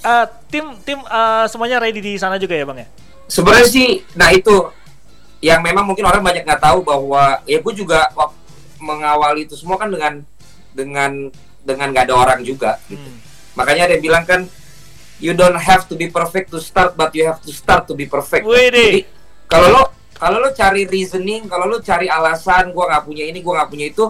Eh, 0.00 0.26
tim 0.52 0.76
tim 0.84 1.00
eh, 1.00 1.44
semuanya 1.48 1.80
ready 1.80 2.04
di 2.04 2.20
sana 2.20 2.36
juga 2.36 2.52
ya 2.52 2.68
bang 2.68 2.84
ya. 2.84 2.88
Sebenarnya 3.30 3.68
sih, 3.70 4.02
nah 4.18 4.34
itu 4.34 4.74
yang 5.40 5.64
memang 5.64 5.88
mungkin 5.88 6.04
orang 6.04 6.20
banyak 6.20 6.44
nggak 6.44 6.60
tahu 6.60 6.84
bahwa 6.84 7.40
ya 7.48 7.62
gue 7.62 7.74
juga 7.78 8.10
mengawali 8.76 9.48
itu 9.48 9.54
semua 9.56 9.78
kan 9.78 9.88
dengan 9.88 10.20
dengan 10.74 11.10
dengan 11.64 11.86
nggak 11.94 12.04
ada 12.10 12.14
orang 12.16 12.40
juga. 12.44 12.76
Gitu. 12.90 13.00
Hmm. 13.00 13.18
Makanya 13.56 13.88
ada 13.88 13.92
yang 13.96 14.04
bilang 14.04 14.24
kan 14.28 14.50
you 15.20 15.36
don't 15.36 15.56
have 15.56 15.86
to 15.86 15.94
be 15.94 16.08
perfect 16.08 16.50
to 16.50 16.58
start 16.58 16.96
but 16.96 17.12
you 17.12 17.28
have 17.28 17.38
to 17.44 17.52
start 17.52 17.84
to 17.86 17.94
be 17.94 18.08
perfect. 18.08 18.42
Jadi 18.44 19.04
kalau 19.46 19.68
lo 19.70 19.82
kalau 20.16 20.36
lo 20.40 20.52
cari 20.52 20.84
reasoning, 20.84 21.48
kalau 21.48 21.68
lo 21.68 21.78
cari 21.80 22.08
alasan 22.08 22.72
gua 22.72 22.90
nggak 22.92 23.04
punya 23.04 23.24
ini, 23.28 23.38
gua 23.40 23.62
nggak 23.62 23.70
punya 23.70 23.86
itu, 23.88 24.04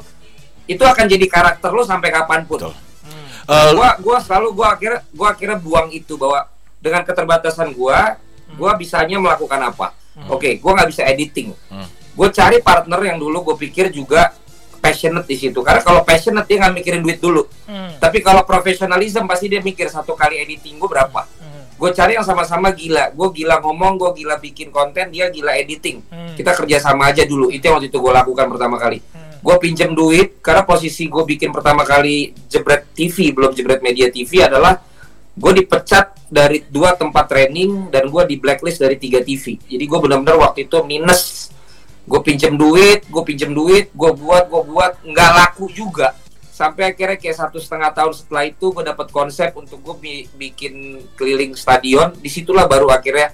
itu 0.67 0.83
akan 0.83 1.05
jadi 1.07 1.26
karakter 1.26 1.71
lo 1.71 1.83
sampai 1.87 2.11
kapan 2.11 2.47
pun. 2.47 2.71
Betul. 2.71 2.75
Hmm. 3.07 3.29
Eh, 3.50 3.71
Gua 3.75 3.88
gua 3.99 4.17
selalu 4.23 4.49
gua 4.55 4.79
akhirnya 4.79 5.00
gua 5.11 5.29
akhirnya 5.35 5.59
buang 5.59 5.90
itu 5.90 6.14
bahwa 6.14 6.47
dengan 6.81 7.02
keterbatasan 7.05 7.75
gua, 7.76 8.17
gua 8.57 8.73
bisanya 8.79 9.19
melakukan 9.19 9.61
apa. 9.61 9.93
Oke, 10.26 10.59
gua 10.59 10.79
nggak 10.79 10.88
bisa 10.90 11.02
editing. 11.07 11.55
Hmm. 11.71 11.87
Gue 12.11 12.29
cari 12.35 12.59
partner 12.61 13.00
yang 13.07 13.17
dulu 13.17 13.40
gue 13.40 13.57
pikir 13.71 13.88
juga 13.88 14.35
passionate 14.80 15.28
di 15.28 15.37
situ. 15.37 15.60
Karena 15.60 15.84
kalau 15.84 16.02
passionate 16.02 16.49
dia 16.49 16.64
nggak 16.64 16.75
mikirin 16.75 17.00
duit 17.04 17.20
dulu. 17.20 17.44
Hmm. 17.68 17.94
Tapi 18.00 18.25
kalau 18.25 18.42
profesionalism 18.42 19.28
pasti 19.28 19.46
dia 19.52 19.60
mikir 19.60 19.87
satu 19.87 20.16
kali 20.16 20.40
editing 20.40 20.80
gue 20.80 20.88
berapa. 20.88 21.28
Hmm. 21.38 21.70
Gue 21.76 21.92
cari 21.92 22.16
yang 22.16 22.26
sama-sama 22.26 22.72
gila. 22.72 23.12
Gue 23.12 23.28
gila 23.37 23.60
ngomong, 23.60 24.00
gue 24.00 24.25
gila 24.25 24.40
bikin 24.40 24.72
konten, 24.72 25.12
dia 25.12 25.28
gila 25.28 25.54
editing. 25.54 26.00
Hmm. 26.08 26.34
Kita 26.34 26.56
kerja 26.56 26.80
sama 26.80 27.12
aja 27.12 27.22
dulu. 27.28 27.52
Itu 27.52 27.68
yang 27.70 27.78
waktu 27.78 27.92
itu 27.92 28.00
gue 28.00 28.12
lakukan 28.12 28.46
pertama 28.50 28.80
kali. 28.80 28.99
Hmm. 28.99 29.38
Gue 29.40 29.56
pinjem 29.60 29.92
duit 29.92 30.40
karena 30.40 30.64
posisi 30.64 31.06
gue 31.06 31.22
bikin 31.22 31.52
pertama 31.52 31.84
kali 31.84 32.32
jebret 32.49 32.88
TV 32.96 33.37
belum 33.37 33.52
jebret 33.56 33.80
media 33.80 34.12
TV 34.12 34.44
adalah 34.44 34.76
gue 35.30 35.52
dipecat 35.64 36.28
dari 36.28 36.62
dua 36.68 36.94
tempat 36.94 37.26
training 37.26 37.88
dan 37.88 38.06
gue 38.12 38.22
di 38.28 38.37
blacklist 38.37 38.82
dari 38.84 39.00
tiga 39.00 39.25
TV. 39.25 39.56
Jadi 39.56 39.84
gue 39.84 39.99
benar-benar 39.99 40.37
waktu 40.37 40.68
itu 40.68 40.78
minus. 40.84 41.50
Gue 42.11 42.21
pinjem 42.21 42.55
duit, 42.55 43.07
gue 43.07 43.23
pinjem 43.23 43.50
duit, 43.50 43.87
gue 43.88 44.11
buat, 44.12 44.45
gue 44.45 44.62
buat, 44.67 44.99
nggak 45.00 45.31
laku 45.33 45.71
juga. 45.71 46.11
Sampai 46.50 46.90
akhirnya 46.90 47.14
kayak 47.14 47.38
satu 47.38 47.57
setengah 47.57 47.88
tahun 47.88 48.12
setelah 48.12 48.45
itu 48.45 48.67
gue 48.69 48.83
dapat 48.83 49.09
konsep 49.09 49.55
untuk 49.55 49.79
gue 49.79 49.95
bi- 49.97 50.26
bikin 50.29 50.75
keliling 51.14 51.55
stadion. 51.55 52.11
Di 52.12 52.26
situlah 52.26 52.67
baru 52.67 52.90
akhirnya 52.90 53.31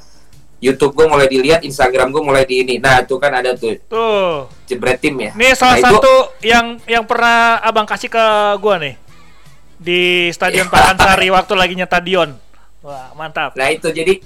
YouTube 0.57 0.93
gue 0.95 1.07
mulai 1.07 1.25
dilihat, 1.27 1.61
Instagram 1.63 2.09
gue 2.11 2.23
mulai 2.23 2.45
di 2.45 2.61
ini. 2.61 2.77
Nah 2.77 3.01
itu 3.01 3.17
kan 3.17 3.33
ada 3.35 3.53
tuh 3.53 3.81
Tuh. 3.83 4.45
jebret 4.65 5.01
tim 5.01 5.17
ya. 5.19 5.33
Ini 5.33 5.53
salah 5.53 5.75
Nah, 5.75 5.81
itu- 5.81 5.97
satu 5.97 6.15
yang 6.41 6.67
yang 6.85 7.03
pernah 7.03 7.37
abang 7.61 7.85
kasih 7.85 8.09
ke 8.09 8.25
gua 8.57 8.77
nih 8.77 8.95
di 9.75 10.01
Stadion 10.31 10.69
Pakansari 10.73 11.29
waktu 11.29 11.53
lagi 11.53 11.75
nyetadion. 11.75 12.37
Wah 12.81 13.11
mantap. 13.13 13.53
Nah 13.53 13.69
itu 13.69 13.89
jadi 13.89 14.21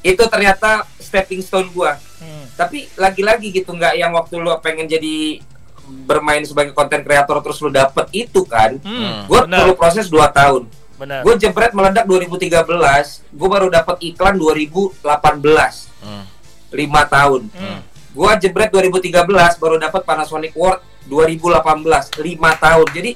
itu 0.00 0.22
ternyata 0.24 0.84
stepping 0.96 1.40
stone 1.40 1.68
gua. 1.68 1.96
Hmm. 2.54 2.58
Tapi 2.62 2.86
lagi-lagi 2.94 3.50
gitu 3.50 3.74
nggak 3.74 3.98
yang 3.98 4.14
waktu 4.14 4.38
lu 4.38 4.54
pengen 4.62 4.86
jadi 4.86 5.42
bermain 5.84 6.40
sebagai 6.46 6.72
konten 6.72 7.04
kreator 7.04 7.42
terus 7.42 7.58
lu 7.60 7.74
dapet 7.74 8.06
itu 8.14 8.46
kan. 8.46 8.78
Hmm. 8.80 9.26
Gua 9.26 9.44
benar. 9.44 9.66
perlu 9.66 9.74
proses 9.74 10.06
2 10.06 10.22
tahun. 10.30 10.62
Gue 11.26 11.34
jebret 11.36 11.74
meledak 11.74 12.06
2013, 12.06 13.26
gue 13.34 13.48
baru 13.50 13.66
dapat 13.66 13.98
iklan 14.00 14.38
2018. 14.38 15.02
Hmm. 16.00 16.24
5 16.70 17.14
tahun. 17.14 17.42
Hmm. 17.50 17.80
Gua 18.14 18.38
jebret 18.38 18.70
2013 18.70 19.58
baru 19.58 19.76
dapat 19.76 20.06
Panasonic 20.06 20.54
Award 20.54 20.80
2018, 21.10 22.14
5 22.14 22.64
tahun. 22.64 22.86
Jadi 22.94 23.10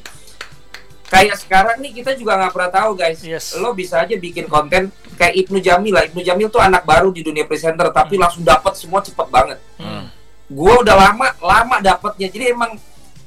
kayak 1.08 1.36
sekarang 1.36 1.76
nih 1.80 1.92
kita 1.94 2.12
juga 2.14 2.36
nggak 2.36 2.52
pernah 2.52 2.72
tahu 2.72 2.90
guys. 2.94 3.20
Yes. 3.20 3.56
Lo 3.56 3.72
bisa 3.72 4.00
aja 4.00 4.14
bikin 4.14 4.44
konten 4.46 4.88
kayak 5.16 5.34
Ibnu 5.44 5.58
Jamil 5.58 5.92
lah. 5.92 6.04
Ibnu 6.06 6.20
Jamil 6.20 6.48
tuh 6.48 6.60
anak 6.60 6.84
baru 6.84 7.08
di 7.10 7.24
dunia 7.24 7.44
presenter 7.44 7.88
tapi 7.90 8.14
langsung 8.14 8.44
dapat 8.44 8.76
semua 8.76 9.00
cepet 9.00 9.26
banget. 9.26 9.58
Hmm. 9.76 10.08
Gua 10.46 10.80
udah 10.80 10.94
lama 10.94 11.26
lama 11.40 11.76
dapatnya. 11.80 12.28
Jadi 12.28 12.44
emang 12.52 12.76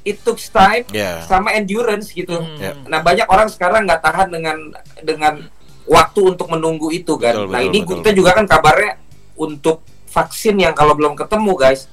it 0.02 0.18
took 0.22 0.38
time 0.38 0.82
Ya. 0.90 1.22
sama 1.26 1.54
endurance 1.54 2.10
gitu. 2.10 2.34
Hmm. 2.34 2.86
Nah 2.86 2.98
banyak 2.98 3.26
orang 3.26 3.46
sekarang 3.46 3.86
nggak 3.86 4.02
tahan 4.02 4.28
dengan 4.30 4.56
dengan 5.02 5.34
waktu 5.82 6.20
untuk 6.34 6.46
menunggu 6.46 6.90
itu 6.90 7.18
kan. 7.18 7.34
Betul, 7.34 7.50
nah 7.50 7.58
betul, 7.58 7.70
ini 7.70 7.78
betul. 7.82 7.94
kita 8.02 8.10
juga 8.14 8.30
kan 8.38 8.46
kabarnya 8.46 8.92
untuk 9.34 9.82
vaksin 10.06 10.54
yang 10.58 10.74
kalau 10.74 10.94
belum 10.94 11.16
ketemu 11.16 11.52
guys, 11.56 11.88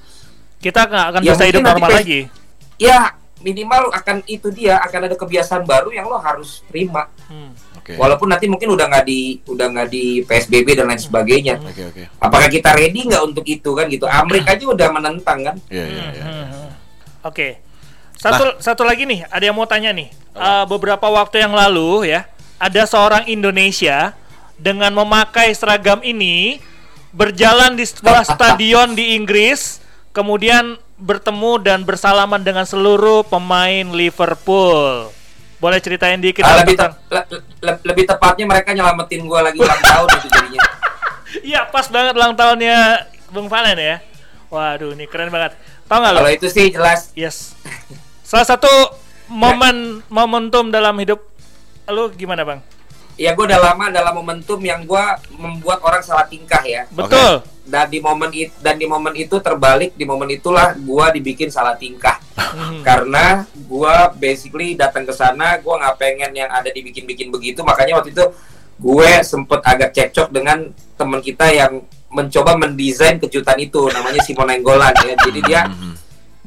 Kita 0.59 0.85
nggak 0.85 1.05
akan 1.07 1.21
Ya, 1.23 1.31
bisa 1.31 1.43
hidup 1.47 1.61
normal 1.63 1.89
lagi. 1.89 2.27
ya 2.75 3.15
minimal 3.39 3.91
akan 3.95 4.23
itu 4.27 4.51
dia 4.51 4.79
akan 4.83 5.11
ada 5.11 5.15
kebiasaan 5.15 5.63
baru 5.63 5.91
yang 5.95 6.07
lo 6.07 6.19
harus 6.19 6.63
terima. 6.67 7.07
Hmm. 7.27 7.55
Oke. 7.79 7.95
Walaupun 7.95 8.27
nanti 8.29 8.45
mungkin 8.51 8.75
udah 8.75 8.85
nggak 8.85 9.05
di 9.07 9.39
udah 9.47 9.67
nggak 9.71 9.87
di 9.89 10.21
PSBB 10.27 10.75
dan 10.75 10.91
lain 10.91 11.01
sebagainya. 11.01 11.57
Oke, 11.63 11.83
oke. 11.89 12.03
Apakah 12.19 12.47
kita 12.51 12.75
ready 12.75 13.07
nggak 13.07 13.23
untuk 13.23 13.45
itu 13.47 13.71
kan 13.73 13.87
gitu? 13.87 14.05
Amerika 14.05 14.53
aja 14.53 14.65
udah 14.67 14.87
menentang 14.91 15.39
kan. 15.41 15.55
Iya, 15.71 15.85
iya, 15.87 16.03
iya. 16.13 16.23
Hmm, 16.23 16.45
hmm. 16.47 16.69
Oke. 17.25 17.47
Satu 18.19 18.59
satu 18.59 18.83
lagi 18.83 19.07
nih, 19.07 19.23
ada 19.31 19.43
yang 19.47 19.55
mau 19.55 19.63
tanya 19.63 19.95
nih. 19.95 20.11
Eh, 20.35 20.65
beberapa 20.67 21.07
waktu 21.07 21.39
yang 21.39 21.55
lalu 21.55 22.11
ya, 22.11 22.27
ada 22.59 22.83
seorang 22.83 23.23
Indonesia 23.31 24.11
dengan 24.59 24.91
memakai 24.91 25.55
seragam 25.55 26.03
ini 26.03 26.59
berjalan 27.15 27.79
di 27.79 27.87
sebuah 27.87 28.27
stadion 28.35 28.91
di 28.91 29.15
Inggris, 29.15 29.79
kemudian 30.11 30.75
bertemu 30.99 31.51
dan 31.59 31.79
bersalaman 31.81 32.43
dengan 32.43 32.67
seluruh 32.67 33.23
pemain 33.23 33.87
Liverpool. 33.87 35.09
Boleh 35.57 35.79
ceritain 35.79 36.15
dikit 36.15 36.43
Ah, 36.43 36.55
Bang, 36.55 36.59
lebih, 36.63 36.75
te- 36.75 36.99
le- 37.09 37.27
le- 37.59 37.81
lebih 37.83 38.03
tepatnya 38.05 38.45
mereka 38.47 38.71
nyelamatin 38.71 39.23
gua 39.23 39.43
lagi 39.43 39.59
ulang 39.59 39.79
tahun 39.79 40.07
itu 40.13 40.27
jadinya. 40.29 40.61
Iya, 41.29 41.61
pas 41.69 41.85
banget 41.85 42.17
ulang 42.17 42.33
tahunnya 42.33 43.05
Bung 43.29 43.45
Valen 43.45 43.77
ya. 43.77 44.01
Waduh, 44.49 44.97
ini 44.97 45.05
keren 45.05 45.29
banget. 45.29 45.53
Tahu 45.85 45.97
nggak 45.99 46.11
lo? 46.11 46.19
Kalau 46.19 46.33
itu 46.33 46.47
sih 46.49 46.73
jelas 46.73 47.13
Yes. 47.13 47.53
Salah 48.23 48.47
satu 48.47 48.69
momen 49.27 50.01
momentum 50.07 50.69
dalam 50.69 50.97
hidup 50.97 51.21
lu 51.85 52.09
gimana, 52.11 52.41
Bang? 52.41 52.59
ya 53.13 53.35
gue 53.35 53.43
udah 53.43 53.59
lama 53.59 53.91
dalam 53.91 54.15
momentum 54.15 54.55
yang 54.63 54.87
gua 54.87 55.19
membuat 55.29 55.83
orang 55.83 55.99
salah 55.99 56.23
tingkah 56.23 56.63
ya. 56.63 56.87
Betul. 56.87 57.43
Dan 57.69 57.85
di 57.87 58.01
momen 58.01 58.33
itu 58.33 58.51
dan 58.59 58.75
di 58.81 58.89
momen 58.89 59.13
itu 59.13 59.37
terbalik 59.37 59.93
di 59.93 60.03
momen 60.03 60.27
itulah 60.33 60.73
gua 60.81 61.13
dibikin 61.13 61.53
salah 61.53 61.77
tingkah. 61.77 62.17
Hmm. 62.33 62.81
Karena 62.81 63.45
gua 63.69 64.09
basically 64.09 64.73
datang 64.73 65.05
ke 65.05 65.13
sana 65.13 65.61
gua 65.61 65.77
nggak 65.77 65.95
pengen 66.01 66.31
yang 66.33 66.49
ada 66.49 66.73
dibikin-bikin 66.73 67.29
begitu 67.29 67.61
makanya 67.61 68.01
waktu 68.01 68.11
itu 68.11 68.25
gue 68.79 69.11
sempet 69.27 69.59
agak 69.67 69.91
cekcok 69.91 70.31
dengan 70.31 70.71
teman 70.95 71.19
kita 71.19 71.51
yang 71.51 71.83
mencoba 72.09 72.55
mendesain 72.55 73.19
kejutan 73.19 73.59
itu 73.59 73.91
namanya 73.91 74.23
Simon 74.23 74.49
Enggolan 74.55 74.95
ya. 75.03 75.13
Jadi 75.19 75.39
dia 75.43 75.67
Mhm. 75.67 75.93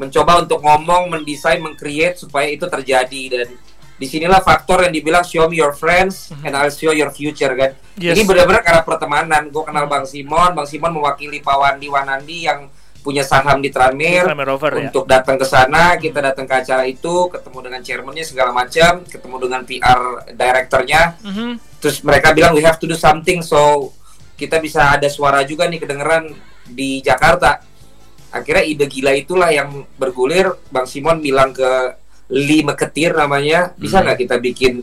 mencoba 0.01 0.41
untuk 0.41 0.65
ngomong, 0.65 1.13
mendesain, 1.13 1.61
mengcreate 1.61 2.17
supaya 2.17 2.49
itu 2.49 2.65
terjadi 2.65 3.23
dan 3.29 3.49
di 3.97 4.07
sinilah 4.09 4.43
faktor 4.43 4.83
yang 4.83 4.93
dibilang 4.93 5.23
show 5.23 5.47
me 5.47 5.61
your 5.61 5.77
friends 5.77 6.35
and 6.43 6.53
I'll 6.53 6.73
show 6.73 6.91
your 6.91 7.13
future 7.15 7.53
kan. 7.55 7.77
Yes. 7.95 8.19
Ini 8.19 8.27
benar-benar 8.27 8.63
karena 8.65 8.83
pertemanan. 8.83 9.43
Gue 9.53 9.63
kenal 9.63 9.87
Bang 9.87 10.09
Simon, 10.09 10.57
Bang 10.57 10.67
Simon 10.67 10.91
mewakili 10.97 11.39
Pak 11.39 11.55
Wandi 11.55 11.87
Wanandi 11.87 12.39
yang 12.49 12.67
punya 13.03 13.27
saham 13.27 13.59
di 13.59 13.67
Tranmere 13.67 14.31
ya. 14.31 14.87
untuk 14.87 15.11
datang 15.11 15.35
ke 15.35 15.43
sana, 15.43 15.99
kita 15.99 16.23
datang 16.23 16.47
ke 16.47 16.55
acara 16.55 16.87
itu, 16.87 17.27
ketemu 17.35 17.59
dengan 17.67 17.81
chairmannya 17.83 18.23
segala 18.23 18.55
macam, 18.55 19.03
ketemu 19.03 19.37
dengan 19.43 19.61
PR 19.67 20.01
directornya, 20.31 21.19
Mhm. 21.19 21.83
terus 21.83 21.99
mereka 22.07 22.31
bilang 22.31 22.55
we 22.55 22.63
have 22.63 22.79
to 22.79 22.87
do 22.87 22.95
something 22.95 23.43
so 23.43 23.91
kita 24.39 24.63
bisa 24.63 24.95
ada 24.95 25.11
suara 25.11 25.43
juga 25.43 25.67
nih 25.67 25.83
kedengeran 25.83 26.31
di 26.63 27.03
Jakarta. 27.03 27.59
Akhirnya 28.31 28.65
ide 28.65 28.87
gila 28.87 29.13
itulah 29.13 29.51
yang 29.51 29.83
bergulir. 29.99 30.55
Bang 30.71 30.87
Simon 30.87 31.19
bilang 31.21 31.51
ke 31.51 31.69
Lee 32.33 32.65
Meketir 32.65 33.13
namanya, 33.13 33.77
bisa 33.77 34.01
Hmm. 34.01 34.09
nggak 34.09 34.19
kita 34.25 34.37
bikin 34.41 34.81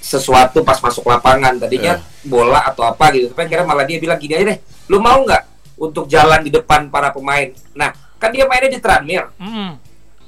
sesuatu 0.00 0.64
pas 0.64 0.80
masuk 0.80 1.04
lapangan? 1.04 1.60
Tadinya 1.60 2.00
bola 2.24 2.64
atau 2.64 2.82
apa 2.88 3.12
gitu. 3.12 3.28
Tapi 3.30 3.44
akhirnya 3.44 3.66
malah 3.68 3.84
dia 3.84 4.00
bilang 4.00 4.16
gini 4.16 4.32
aja 4.34 4.56
deh, 4.56 4.58
lu 4.88 4.98
mau 4.98 5.20
nggak 5.20 5.42
untuk 5.76 6.08
jalan 6.08 6.40
di 6.40 6.48
depan 6.48 6.88
para 6.88 7.12
pemain? 7.12 7.52
Nah, 7.76 7.92
kan 8.16 8.32
dia 8.32 8.48
mainnya 8.48 8.72
di 8.72 8.80
Tranmere. 8.80 9.28
Mhm. 9.36 9.70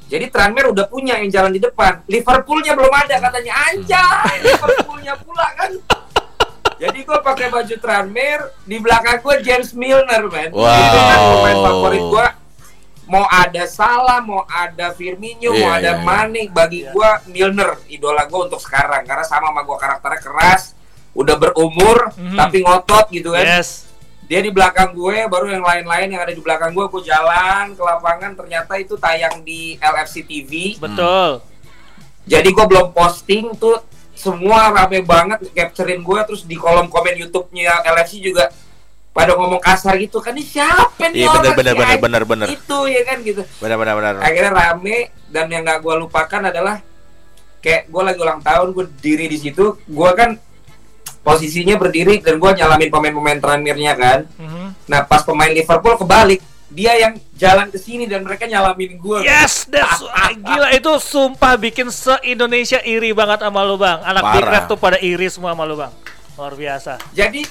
Jadi 0.05 0.29
Tranmere 0.29 0.69
udah 0.69 0.85
punya 0.85 1.17
yang 1.17 1.33
jalan 1.33 1.49
di 1.49 1.65
depan. 1.65 2.05
Liverpoolnya 2.05 2.77
belum 2.77 2.93
ada 2.93 3.17
katanya. 3.25 3.53
Anjay, 3.73 4.37
Liverpoolnya 4.45 5.17
pula 5.25 5.49
kan. 5.57 5.73
Jadi 6.75 6.99
gue 7.07 7.19
pakai 7.25 7.49
baju 7.49 7.75
Tranmere, 7.81 8.45
di 8.69 8.77
belakang 8.77 9.23
gue 9.25 9.35
James 9.41 9.73
Milner, 9.73 10.29
man. 10.29 10.51
Wow. 10.53 10.69
Itu 10.69 10.99
kan 11.01 11.19
pemain 11.25 11.59
favorit 11.65 12.05
gue. 12.05 12.27
Mau 13.15 13.31
ada 13.31 13.63
Salah, 13.65 14.19
mau 14.19 14.43
ada 14.43 14.91
Firmino, 14.91 15.55
mau 15.55 15.71
Iya, 15.71 15.79
ada 15.79 15.93
iya, 15.95 15.95
iya. 15.95 16.03
Mane, 16.03 16.43
bagi 16.51 16.83
gue 16.83 17.11
Milner 17.31 17.79
idola 17.87 18.27
gue 18.27 18.41
untuk 18.43 18.59
sekarang. 18.59 19.07
Karena 19.07 19.23
sama 19.23 19.55
sama 19.55 19.63
gue 19.63 19.77
karakternya 19.79 20.19
keras, 20.19 20.75
udah 21.15 21.39
berumur, 21.39 22.11
Mhm. 22.11 22.35
tapi 22.35 22.59
ngotot 22.61 23.07
gitu 23.09 23.31
kan 23.31 23.47
Yes. 23.47 23.87
dia 24.25 24.41
di 24.41 24.49
belakang 24.49 24.97
gue 24.97 25.29
baru 25.29 25.47
yang 25.47 25.61
lain-lain 25.61 26.09
yang 26.11 26.23
ada 26.25 26.33
di 26.33 26.41
belakang 26.41 26.73
gue 26.73 26.89
gue 26.89 27.03
jalan 27.05 27.71
ke 27.71 27.83
lapangan 27.85 28.33
ternyata 28.33 28.73
itu 28.81 28.97
tayang 28.97 29.45
di 29.45 29.77
LFC 29.77 30.25
TV 30.25 30.81
Betul. 30.81 31.45
jadi 32.25 32.49
gue 32.49 32.65
belum 32.65 32.91
posting 32.91 33.53
tuh 33.55 33.85
semua 34.17 34.73
rame 34.73 35.05
banget 35.05 35.45
capturein 35.53 36.01
gue 36.01 36.19
terus 36.25 36.41
di 36.43 36.57
kolom 36.57 36.89
komen 36.89 37.21
YouTube-nya 37.21 37.85
LFC 37.85 38.25
juga 38.25 38.49
pada 39.15 39.33
ngomong 39.33 39.57
kasar 39.59 39.95
gitu 39.97 40.19
kan 40.19 40.35
ini 40.35 40.43
siapa 40.43 40.91
nih 41.07 41.23
Iya, 41.23 41.31
bener, 41.31 41.39
orang 41.41 41.55
bener, 41.55 41.71
si 41.71 41.79
bener, 41.79 41.89
Aing?" 41.89 42.03
bener, 42.03 42.23
bener. 42.25 42.49
itu 42.51 42.79
ya 42.85 43.03
kan 43.05 43.17
gitu 43.23 43.43
Benar 43.57 43.77
benar 43.79 43.95
benar. 43.95 44.13
akhirnya 44.19 44.51
rame 44.53 44.97
dan 45.29 45.47
yang 45.47 45.63
nggak 45.63 45.79
gue 45.81 45.95
lupakan 45.97 46.43
adalah 46.45 46.77
kayak 47.59 47.87
gue 47.87 48.03
lagi 48.03 48.19
ulang 48.19 48.41
tahun 48.41 48.69
gue 48.71 48.85
diri 48.99 49.27
di 49.27 49.39
situ 49.39 49.79
gue 49.81 50.11
kan 50.13 50.35
posisinya 51.21 51.75
berdiri 51.75 52.21
dan 52.21 52.37
gue 52.37 52.51
nyalamin 52.53 52.91
pemain-pemain 52.91 53.39
Tranmere-nya 53.39 53.95
kan 53.95 54.19
Mhm. 54.35 54.67
Nah 54.85 55.01
pas 55.03 55.23
pemain 55.23 55.49
Liverpool 55.49 55.97
kebalik, 55.97 56.45
dia 56.69 56.93
yang 56.95 57.17
jalan 57.33 57.71
ke 57.71 57.79
sini 57.79 58.05
dan 58.05 58.21
mereka 58.21 58.45
nyalamin 58.45 58.99
gue. 58.99 59.19
Yes, 59.23 59.65
that's 59.65 60.05
ah, 60.13 60.29
gila 60.29 60.69
itu 60.71 60.93
sumpah 60.99 61.57
bikin 61.57 61.89
se-Indonesia 61.89 62.85
iri 62.85 63.15
banget 63.15 63.41
sama 63.41 63.65
lu, 63.65 63.79
Bang. 63.79 64.03
Anak 64.03 64.23
Big 64.35 64.45
tuh 64.67 64.77
pada 64.77 64.99
iri 64.99 65.25
semua 65.27 65.57
sama 65.57 65.65
lu, 65.65 65.73
Bang. 65.75 65.89
Luar 66.35 66.53
biasa. 66.53 67.01
Jadi 67.13 67.49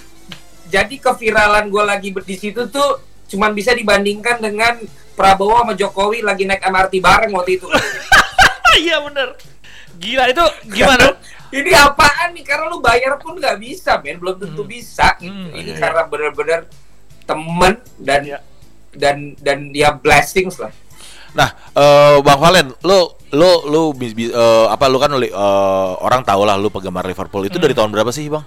jadi 0.73 0.95
keviralan 0.97 1.69
gue 1.69 1.83
lagi 1.85 2.09
di 2.09 2.33
situ 2.33 2.65
tuh 2.73 2.97
cuman 3.29 3.53
bisa 3.53 3.77
dibandingkan 3.77 4.41
dengan 4.41 4.81
Prabowo 5.13 5.61
sama 5.61 5.77
Jokowi 5.77 6.25
lagi 6.25 6.49
naik 6.49 6.65
MRT 6.65 6.97
bareng 6.97 7.31
waktu 7.37 7.61
itu. 7.61 7.69
Iya 8.73 8.97
bener. 9.05 9.37
Gila 10.01 10.33
itu 10.33 10.41
gimana? 10.73 11.13
Ini 11.53 11.71
apaan 11.77 12.33
nih? 12.33 12.41
Karena 12.41 12.65
lu 12.73 12.81
bayar 12.81 13.21
pun 13.21 13.37
nggak 13.37 13.61
bisa, 13.61 14.01
men. 14.01 14.17
Belum 14.17 14.41
tentu 14.41 14.65
Hmm. 14.65 14.73
bisa. 14.73 15.13
Gitu. 15.21 15.29
Hmm, 15.29 15.53
Ini 15.53 15.77
iya. 15.77 15.77
karena 15.77 16.01
bener-bener 16.09 16.65
temen 17.29 17.77
dan 18.01 18.21
Iya. 18.25 18.39
dan 18.97 19.37
dan 19.37 19.69
ya 19.77 19.93
blessings 19.93 20.57
lah. 20.57 20.73
Nah, 21.37 21.53
eh, 21.77 22.17
Bang 22.25 22.41
Valen, 22.41 22.73
lu 22.81 23.13
lu 23.29 23.51
lu 23.69 23.81
eh, 23.93 24.65
apa 24.65 24.89
lu 24.89 24.97
kan 24.97 25.13
eh, 25.21 25.29
orang 26.01 26.25
tahu 26.25 26.41
lah 26.49 26.57
lu 26.57 26.73
penggemar 26.73 27.05
Liverpool 27.05 27.45
itu 27.45 27.61
Hmm. 27.61 27.65
dari 27.69 27.77
tahun 27.77 27.93
berapa 27.93 28.09
sih, 28.09 28.33
Bang? 28.33 28.41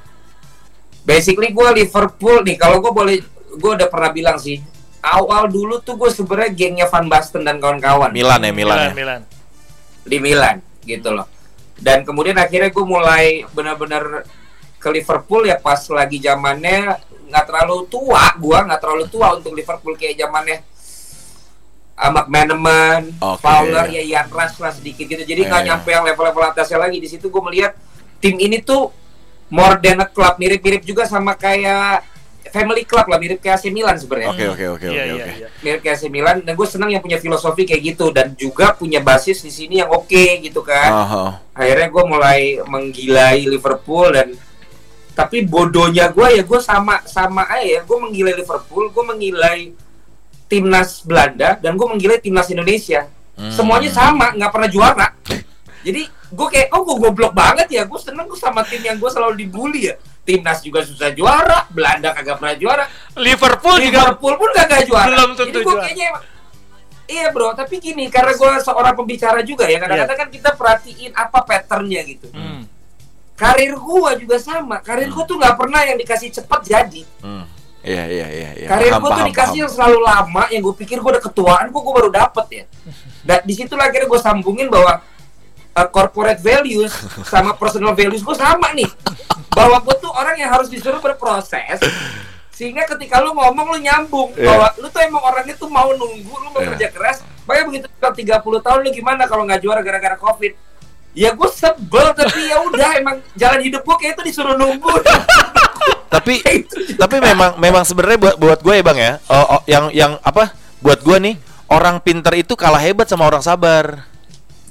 Basically 1.07 1.55
gue 1.55 1.69
Liverpool 1.73 2.43
nih. 2.43 2.59
Kalau 2.59 2.83
gue 2.83 2.91
boleh, 2.91 3.17
gue 3.55 3.71
udah 3.73 3.87
pernah 3.87 4.11
bilang 4.11 4.37
sih. 4.37 4.59
Awal 4.99 5.47
dulu 5.49 5.79
tuh 5.79 5.95
gue 5.95 6.11
sebenarnya 6.11 6.51
gengnya 6.51 6.87
Van 6.91 7.07
Basten 7.07 7.47
dan 7.47 7.63
kawan-kawan 7.63 8.11
Milan 8.11 8.43
ya, 8.43 8.51
Milan, 8.51 8.77
Milan, 8.77 8.91
ya. 8.91 8.95
Milan. 8.95 9.21
di 10.03 10.19
Milan 10.19 10.57
gitu 10.83 11.15
loh. 11.15 11.27
Dan 11.79 12.03
kemudian 12.03 12.35
akhirnya 12.35 12.71
gue 12.71 12.87
mulai 12.87 13.47
benar-benar 13.51 14.27
ke 14.77 14.89
Liverpool 14.91 15.47
ya 15.47 15.59
pas 15.59 15.79
lagi 15.91 16.19
zamannya 16.19 16.95
nggak 17.27 17.45
terlalu 17.45 17.91
tua, 17.91 18.35
gua 18.39 18.63
nggak 18.63 18.79
terlalu 18.79 19.05
tua 19.11 19.35
untuk 19.35 19.51
Liverpool 19.51 19.99
kayak 19.99 20.15
zamannya 20.15 20.63
uh, 21.99 22.11
McManaman, 22.13 23.19
Oke. 23.19 23.43
Fowler, 23.43 23.87
ya 23.91 23.99
Ian 23.99 24.31
Rush 24.31 24.63
lah 24.63 24.71
sedikit 24.71 25.07
gitu. 25.07 25.23
Jadi 25.23 25.43
nggak 25.43 25.63
Eh. 25.63 25.67
nyampe 25.67 25.91
yang 25.91 26.05
level-level 26.07 26.45
atasnya 26.45 26.79
lagi. 26.79 27.03
Di 27.03 27.09
situ 27.11 27.27
gue 27.27 27.43
melihat 27.43 27.75
tim 28.23 28.39
ini 28.39 28.63
tuh 28.63 28.95
more 29.49 29.77
than 29.77 29.99
a 29.99 30.07
club, 30.07 30.37
mirip-mirip 30.37 30.83
juga 30.83 31.05
sama 31.05 31.33
kayak 31.33 32.03
family 32.47 32.83
club 32.83 33.05
lah, 33.05 33.17
mirip 33.17 33.39
kayak 33.39 33.59
AC 33.59 33.69
Milan 33.69 33.95
sebenarnya 33.95 34.31
Oke, 34.31 34.45
oke, 34.49 34.65
oke, 34.73 34.87
Iya, 34.87 35.03
oke, 35.03 35.03
iya, 35.05 35.15
oke. 35.21 35.33
iya. 35.37 35.49
mirip 35.61 35.81
kayak 35.81 35.97
AC 35.97 36.05
Milan 36.07 36.37
dan 36.41 36.53
gue 36.53 36.65
senang 36.65 36.89
yang 36.89 36.99
punya 36.99 37.17
filosofi 37.17 37.63
kayak 37.63 37.83
gitu 37.85 38.07
dan 38.09 38.33
juga 38.33 38.71
punya 38.73 38.99
basis 38.99 39.39
di 39.39 39.51
sini 39.51 39.75
yang 39.77 39.91
oke 39.91 40.15
gitu 40.41 40.61
kan 40.61 40.89
Aha. 40.89 41.25
akhirnya 41.53 41.87
gue 41.87 42.05
mulai 42.07 42.41
menggilai 42.65 43.45
Liverpool 43.45 44.09
dan 44.11 44.33
tapi 45.13 45.43
bodohnya 45.43 46.09
gue 46.09 46.29
ya 46.31 46.43
gue 46.43 46.61
sama 46.61 47.03
sama 47.05 47.45
aja 47.47 47.61
ya 47.63 47.81
gue 47.83 47.99
menggilai 47.99 48.35
Liverpool 48.35 48.89
gue 48.89 49.05
menggilai 49.05 49.59
timnas 50.47 51.03
Belanda 51.03 51.57
dan 51.57 51.75
gue 51.75 51.87
menggilai 51.87 52.19
timnas 52.19 52.49
Indonesia 52.49 53.11
Hmm. 53.37 53.53
semuanya 53.53 53.93
sama 53.93 54.33
nggak 54.33 54.49
pernah 54.49 54.65
juara 54.67 55.09
jadi 55.85 56.09
gue 56.37 56.49
kayak 56.53 56.69
oh 56.71 56.85
gue 56.85 56.97
goblok 57.01 57.33
banget 57.33 57.69
ya 57.73 57.83
gue 57.83 57.97
seneng 57.97 58.29
gue 58.29 58.37
sama 58.37 58.61
tim 58.63 58.85
yang 58.85 59.01
gue 59.01 59.09
selalu 59.09 59.35
dibully 59.41 59.89
ya 59.89 59.95
timnas 60.23 60.61
juga 60.61 60.85
susah 60.85 61.11
juara 61.11 61.65
Belanda 61.73 62.13
kagak 62.13 62.37
pernah 62.37 62.55
juara 62.55 62.85
Liverpool 63.17 63.77
juga 63.81 64.13
Liverpool 64.13 64.35
pun 64.37 64.51
kagak 64.53 64.83
juara. 64.85 65.07
belum 65.09 65.31
tentu 65.33 65.59
Jadi 65.59 65.65
juara. 65.65 65.83
kayaknya 65.83 66.07
emang- 66.13 66.27
Iya 67.07 67.31
bro, 67.31 67.55
tapi 67.55 67.79
gini 67.79 68.11
karena 68.11 68.35
gue 68.35 68.51
seorang 68.61 68.91
pembicara 68.91 69.39
juga 69.41 69.71
ya 69.71 69.79
kadang-kadang 69.79 70.19
kan 70.19 70.29
kita 70.29 70.51
perhatiin 70.53 71.15
apa 71.15 71.39
patternnya 71.39 72.03
gitu. 72.03 72.27
Hmm. 72.35 72.67
Karir 73.37 73.79
gua 73.79 74.19
juga 74.19 74.43
sama, 74.43 74.83
karir 74.83 75.13
gua 75.13 75.23
tuh 75.23 75.39
nggak 75.39 75.55
pernah 75.55 75.87
yang 75.87 75.95
dikasih 75.95 76.35
cepat 76.35 76.67
jadi. 76.67 77.07
Hmm. 77.23 77.47
Iya, 77.87 78.05
iya, 78.11 78.27
iya, 78.27 78.51
iya. 78.59 78.67
karir 78.67 78.99
gua 78.99 79.11
tuh 79.13 79.23
dikasih 79.23 79.55
paham. 79.55 79.63
yang 79.63 79.71
selalu 79.71 79.99
lama, 80.03 80.43
yang 80.51 80.63
gue 80.67 80.75
pikir 80.75 80.99
gua 80.99 81.15
udah 81.15 81.23
ketuaan, 81.23 81.71
gua, 81.71 81.81
gua 81.85 81.95
baru 81.95 82.11
dapet 82.11 82.47
ya. 82.51 82.65
Dan 83.23 83.39
di 83.45 83.55
situlah 83.55 83.87
akhirnya 83.87 84.11
gue 84.11 84.19
sambungin 84.19 84.67
bahwa 84.67 84.99
uh, 85.77 85.89
corporate 85.93 86.41
values 86.41 86.91
sama 87.29 87.53
personal 87.53 87.93
values 87.93 88.25
gue 88.25 88.37
sama 88.37 88.73
nih. 88.73 88.89
Bahwa 89.53 89.77
gue 89.85 89.95
tuh 90.01 90.11
orang 90.11 90.37
yang 90.41 90.49
harus 90.49 90.73
disuruh 90.73 90.99
berproses 90.99 91.81
sehingga 92.57 92.89
ketika 92.89 93.21
lu 93.21 93.37
ngomong 93.37 93.77
lu 93.77 93.79
nyambung 93.85 94.33
Iya. 94.33 94.49
bahwa 94.49 94.67
lu 94.81 94.89
tuh 94.89 95.05
emang 95.05 95.21
orangnya 95.21 95.61
tuh 95.61 95.69
mau 95.69 95.93
nunggu 95.93 96.25
lu 96.41 96.49
mau 96.49 96.65
Iya. 96.65 96.73
kerja 96.73 96.89
keras 96.89 97.17
makanya 97.45 97.65
begitu 97.69 97.87
kalau 98.01 98.17
30 98.17 98.65
tahun 98.65 98.79
lu 98.81 98.91
gimana 98.97 99.23
kalau 99.29 99.45
nggak 99.45 99.61
juara 99.61 99.85
gara-gara 99.85 100.17
covid 100.17 100.57
ya 101.13 101.37
gue 101.37 101.49
sebel 101.53 102.17
tapi 102.17 102.49
ya 102.49 102.57
udah 102.65 102.97
emang 102.97 103.21
jalan 103.37 103.61
hidup 103.61 103.85
gue 103.85 103.97
kayak 104.01 104.17
itu 104.17 104.33
disuruh 104.33 104.57
nunggu 104.57 104.89
Tapi 106.07 106.41
tapi 107.03 107.17
memang 107.21 107.61
memang 107.61 107.83
sebenarnya 107.85 108.17
buat 108.17 108.37
buat 108.41 108.59
gue 108.63 108.75
ya, 108.79 108.85
Bang 108.87 108.97
ya. 108.99 109.13
Oh, 109.27 109.59
oh, 109.59 109.63
yang 109.67 109.91
yang 109.93 110.13
apa? 110.23 110.55
Buat 110.81 111.03
gue 111.03 111.19
nih, 111.19 111.35
orang 111.67 111.99
pinter 112.01 112.33
itu 112.39 112.55
kalah 112.55 112.79
hebat 112.81 113.11
sama 113.11 113.27
orang 113.27 113.43
sabar. 113.43 114.07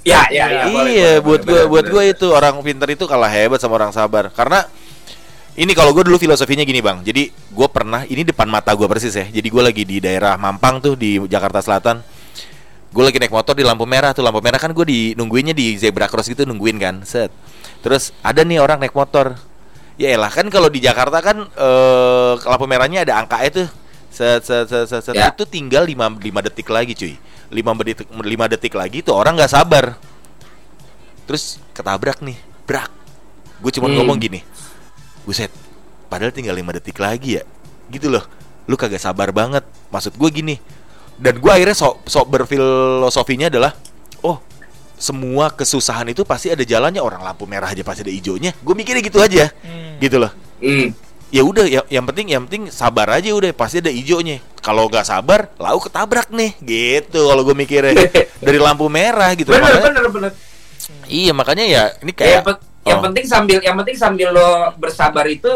Ya 0.05 0.21
ya 0.29 0.45
ya 0.45 0.63
boleh, 0.69 0.93
iya, 0.93 1.11
boleh, 1.17 1.25
buat 1.25 1.41
boleh, 1.41 1.49
gue 1.49 1.61
buat 1.73 1.85
gue 1.89 2.03
itu 2.13 2.27
orang 2.29 2.61
pinter 2.61 2.87
itu 2.93 3.09
kalah 3.09 3.27
hebat 3.27 3.57
sama 3.57 3.81
orang 3.81 3.89
sabar. 3.89 4.29
Karena 4.29 4.69
ini 5.57 5.71
kalau 5.73 5.95
gue 5.95 6.05
dulu 6.05 6.21
filosofinya 6.21 6.61
gini 6.61 6.79
bang. 6.79 7.01
Jadi 7.01 7.33
gue 7.33 7.67
pernah 7.71 8.05
ini 8.05 8.21
depan 8.21 8.45
mata 8.45 8.75
gue 8.77 8.85
persis 8.85 9.15
ya. 9.17 9.25
Jadi 9.25 9.47
gue 9.49 9.63
lagi 9.65 9.83
di 9.83 9.97
daerah 9.97 10.37
Mampang 10.37 10.77
tuh 10.83 10.93
di 10.93 11.17
Jakarta 11.25 11.59
Selatan. 11.63 12.05
Gue 12.93 13.03
lagi 13.03 13.17
naik 13.19 13.33
motor 13.33 13.57
di 13.57 13.65
lampu 13.65 13.83
merah 13.83 14.15
tuh 14.15 14.23
lampu 14.23 14.39
merah 14.39 14.61
kan 14.61 14.71
gue 14.71 14.85
di 14.87 14.99
nungguinnya 15.17 15.51
di 15.51 15.75
zebra 15.75 16.07
cross 16.07 16.29
gitu 16.29 16.45
nungguin 16.45 16.77
kan. 16.77 16.95
Set. 17.03 17.33
Terus 17.81 18.13
ada 18.21 18.45
nih 18.45 18.61
orang 18.61 18.83
naik 18.83 18.93
motor. 18.93 19.35
Ya 19.95 20.11
elah 20.11 20.29
kan 20.29 20.47
kalau 20.51 20.67
di 20.67 20.83
Jakarta 20.83 21.23
kan 21.23 21.47
eh 21.47 22.33
lampu 22.45 22.67
merahnya 22.67 23.07
ada 23.07 23.17
angkanya 23.17 23.63
tuh. 23.63 23.67
Set, 24.15 24.41
set, 24.41 24.63
set, 24.65 24.87
set, 24.87 25.01
set. 25.03 25.13
Ya. 25.13 25.27
Itu 25.27 25.43
tinggal 25.43 25.83
5, 25.83 25.91
5 25.91 26.47
detik 26.47 26.71
lagi 26.71 26.95
cuy 26.95 27.19
5 27.51 27.59
detik, 27.83 28.07
5 28.07 28.23
detik 28.47 28.73
lagi 28.73 29.03
tuh 29.03 29.11
orang 29.11 29.35
nggak 29.35 29.51
sabar 29.51 29.99
Terus 31.25 31.59
ketabrak 31.71 32.21
nih 32.21 32.37
Brak 32.63 32.89
Gue 33.59 33.71
cuma 33.71 33.91
Hmm. 33.91 33.99
ngomong 33.99 34.15
gini 34.15 34.39
Buset 35.23 35.51
Padahal 36.07 36.31
tinggal 36.31 36.53
5 36.53 36.71
detik 36.71 36.95
lagi 36.95 37.35
ya 37.35 37.43
Gitu 37.87 38.07
loh 38.07 38.23
Lu 38.65 38.75
kagak 38.75 38.97
sabar 38.97 39.29
banget 39.29 39.61
Maksud 39.89 40.15
gue 40.15 40.29
gini 40.31 40.55
Dan 41.15 41.35
gue 41.35 41.51
akhirnya 41.51 41.73
sok 41.73 42.05
sok 42.05 42.25
berfilosofinya 42.29 43.49
adalah 43.49 43.75
Oh 44.21 44.39
semua 44.95 45.51
kesusahan 45.51 46.07
itu 46.07 46.23
pasti 46.23 46.47
ada 46.47 46.63
jalannya 46.63 47.03
orang 47.03 47.19
lampu 47.19 47.43
merah 47.43 47.67
aja 47.67 47.83
pasti 47.83 47.99
ada 47.99 48.09
hijaunya 48.09 48.55
gue 48.55 48.73
mikirnya 48.73 49.03
gitu 49.03 49.19
aja 49.19 49.51
Hmm. 49.59 49.99
gitu 49.99 50.15
loh 50.17 50.31
Hmm. 50.55 50.95
Ya 51.29 51.41
udah 51.41 51.65
ya 51.65 51.81
yang 51.89 52.05
penting 52.05 52.27
yang 52.31 52.43
penting 52.45 52.69
sabar 52.69 53.09
aja 53.11 53.33
udah 53.33 53.49
pasti 53.51 53.81
ada 53.81 53.89
hijaunya 53.89 54.39
kalau 54.61 54.87
nggak 54.87 55.03
sabar 55.03 55.49
lau 55.57 55.77
ketabrak 55.77 56.29
nih 56.29 56.53
gitu 56.61 57.27
kalau 57.27 57.41
gue 57.41 57.53
mikirnya. 57.53 57.93
Dari 58.45 58.57
lampu 58.57 58.85
merah 58.87 59.33
gitu. 59.33 59.49
Bener 59.49 59.61
Makanya- 59.63 59.83
bener 59.83 60.05
bener. 60.09 60.31
Iya 61.05 61.33
makanya 61.33 61.65
ya 61.65 61.83
ini 62.01 62.13
Ya, 62.13 62.17
kayak 62.17 62.29
yang, 62.31 62.45
pe- 62.45 62.61
yang 62.85 62.99
oh, 63.01 63.03
penting 63.09 63.25
sambil 63.25 63.57
yang 63.61 63.75
penting 63.81 63.97
sambil 63.97 64.29
lo 64.29 64.49
bersabar 64.77 65.25
itu 65.25 65.49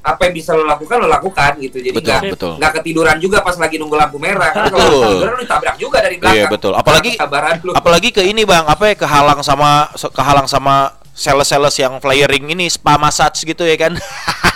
apa 0.00 0.30
yang 0.30 0.34
bisa 0.34 0.54
lo 0.54 0.62
lakukan 0.62 1.02
lo 1.02 1.10
lakukan 1.10 1.58
gitu. 1.58 1.82
Jadi 1.82 1.90
Betul, 1.94 2.06
nggak 2.06 2.20
betul. 2.30 2.52
nggak 2.58 2.72
ketiduran 2.78 3.16
juga 3.18 3.38
pas 3.42 3.58
lagi 3.58 3.78
nunggu 3.78 3.98
lampu 3.98 4.22
merah. 4.22 4.54
Kan 4.54 4.70
kalau 4.70 4.78
Betul. 4.78 5.02
ketiduran 5.02 5.32
lo 5.34 5.40
ditabrak 5.42 5.76
juga 5.78 5.98
dari 5.98 6.16
belakang. 6.18 6.38
Iya, 6.38 6.44
betul. 6.46 6.72
Apalagi- 6.74 7.18
apalagi 7.74 8.08
ke 8.14 8.22
ini 8.22 8.46
bang 8.46 8.62
apa 8.62 8.84
ya 8.90 8.94
kehalang 8.94 9.42
sama 9.42 9.90
kehalang 10.14 10.46
sama 10.46 10.94
sales-sales 11.10 11.74
yang 11.80 11.98
flyering 11.98 12.46
ini 12.52 12.70
spa 12.70 12.94
massage 12.94 13.42
gitu 13.42 13.64
ya 13.64 13.74
kan 13.74 13.96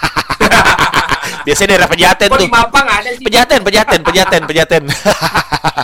biasanya 1.42 1.68
daerah 1.74 1.88
pejaten 1.88 2.28
kok 2.28 2.36
tuh. 2.36 2.44
di 2.44 2.50
Mampang 2.50 2.86
ada 2.86 3.10
sih? 3.10 3.24
Pejaten 3.24 3.60
pejaten 3.62 4.00
pejaten 4.02 4.42
pejaten. 4.44 4.82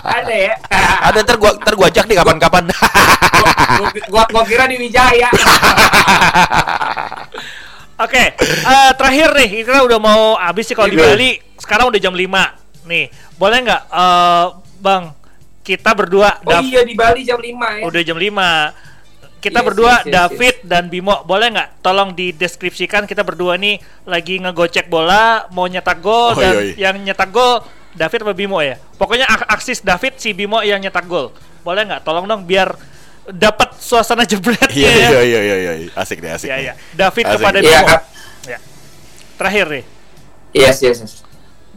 Ada 0.06 0.34
ya? 0.34 0.54
Ada 1.06 1.18
ntar 1.22 1.36
gua 1.36 1.54
ntar 1.54 1.74
gua 1.74 1.86
ajak 1.86 2.04
nih 2.04 2.16
kapan-kapan. 2.16 2.64
Gua, 2.66 3.88
gua, 4.10 4.24
gua 4.26 4.42
kira 4.42 4.66
di 4.66 4.76
Wijaya. 4.76 5.28
Oke, 7.96 8.36
eh, 8.36 8.90
terakhir 8.92 9.32
nih, 9.32 9.64
kita 9.64 9.80
udah 9.80 9.96
mau 9.96 10.36
habis 10.36 10.68
sih 10.68 10.76
kalau 10.76 10.92
di 10.92 11.00
Iya. 11.00 11.16
Bali. 11.16 11.30
Sekarang 11.56 11.88
udah 11.88 11.96
jam 11.96 12.12
5 12.12 12.52
Nih, 12.84 13.08
boleh 13.34 13.58
nggak, 13.64 13.82
eh, 13.88 14.46
Bang, 14.78 15.16
kita 15.64 15.96
berdua, 15.96 16.38
oh 16.44 16.60
iya 16.60 16.84
di 16.84 16.92
Bali 16.92 17.24
jam 17.24 17.40
5 17.40 17.80
ya. 17.80 17.82
Udah 17.88 18.02
jam 18.04 18.14
5 18.14 18.46
kita 19.36 19.60
Yes, 19.60 19.66
berdua, 19.66 19.92
yes, 19.92 20.02
yes, 20.02 20.12
David 20.12 20.54
dan 20.62 20.84
Bimo, 20.86 21.22
boleh 21.22 21.48
nggak? 21.50 21.68
Tolong 21.80 22.10
dideskripsikan 22.12 23.04
kita 23.04 23.20
berdua 23.20 23.54
nih 23.54 23.78
lagi 24.02 24.36
ngegocek 24.36 24.86
bola, 24.86 25.46
mau 25.50 25.64
nyetak 25.64 26.00
gol 26.00 26.32
Oh, 26.32 26.34
dan 26.34 26.54
iya, 26.54 26.62
iya. 26.62 26.74
yang 26.88 27.02
nyetak 27.02 27.30
gol 27.30 27.62
David 27.92 28.22
apa 28.22 28.32
Bimo 28.32 28.58
ya? 28.58 28.76
Pokoknya 28.96 29.24
ak- 29.24 29.48
aksis 29.50 29.80
David 29.80 30.16
si 30.16 30.32
Bimo 30.32 30.60
yang 30.60 30.78
nyetak 30.78 31.04
gol. 31.04 31.30
Boleh 31.60 31.84
nggak? 31.84 32.02
Tolong 32.02 32.24
dong 32.24 32.42
biar 32.42 32.74
dapat 33.26 33.74
suasana 33.76 34.22
jebretnya 34.22 34.70
iya 34.70 34.92
ya. 34.92 35.08
iya 35.10 35.22
iya 35.22 35.40
iya 35.42 35.72
iya 35.82 35.90
asik 35.94 36.22
deh 36.22 36.30
asik 36.30 36.46
Ya, 36.46 36.56
deh. 36.56 36.64
ya. 36.70 36.74
David 36.94 37.24
Asik. 37.24 37.34
kepada 37.36 37.58
Iya, 37.58 37.70
Bimo. 37.72 37.86
Kak. 37.86 38.02
Ya. 38.46 38.58
Terakhir 39.36 39.66
nih. 39.68 39.84
Yes, 40.52 40.76
yes, 40.80 40.98
yes. 41.02 41.12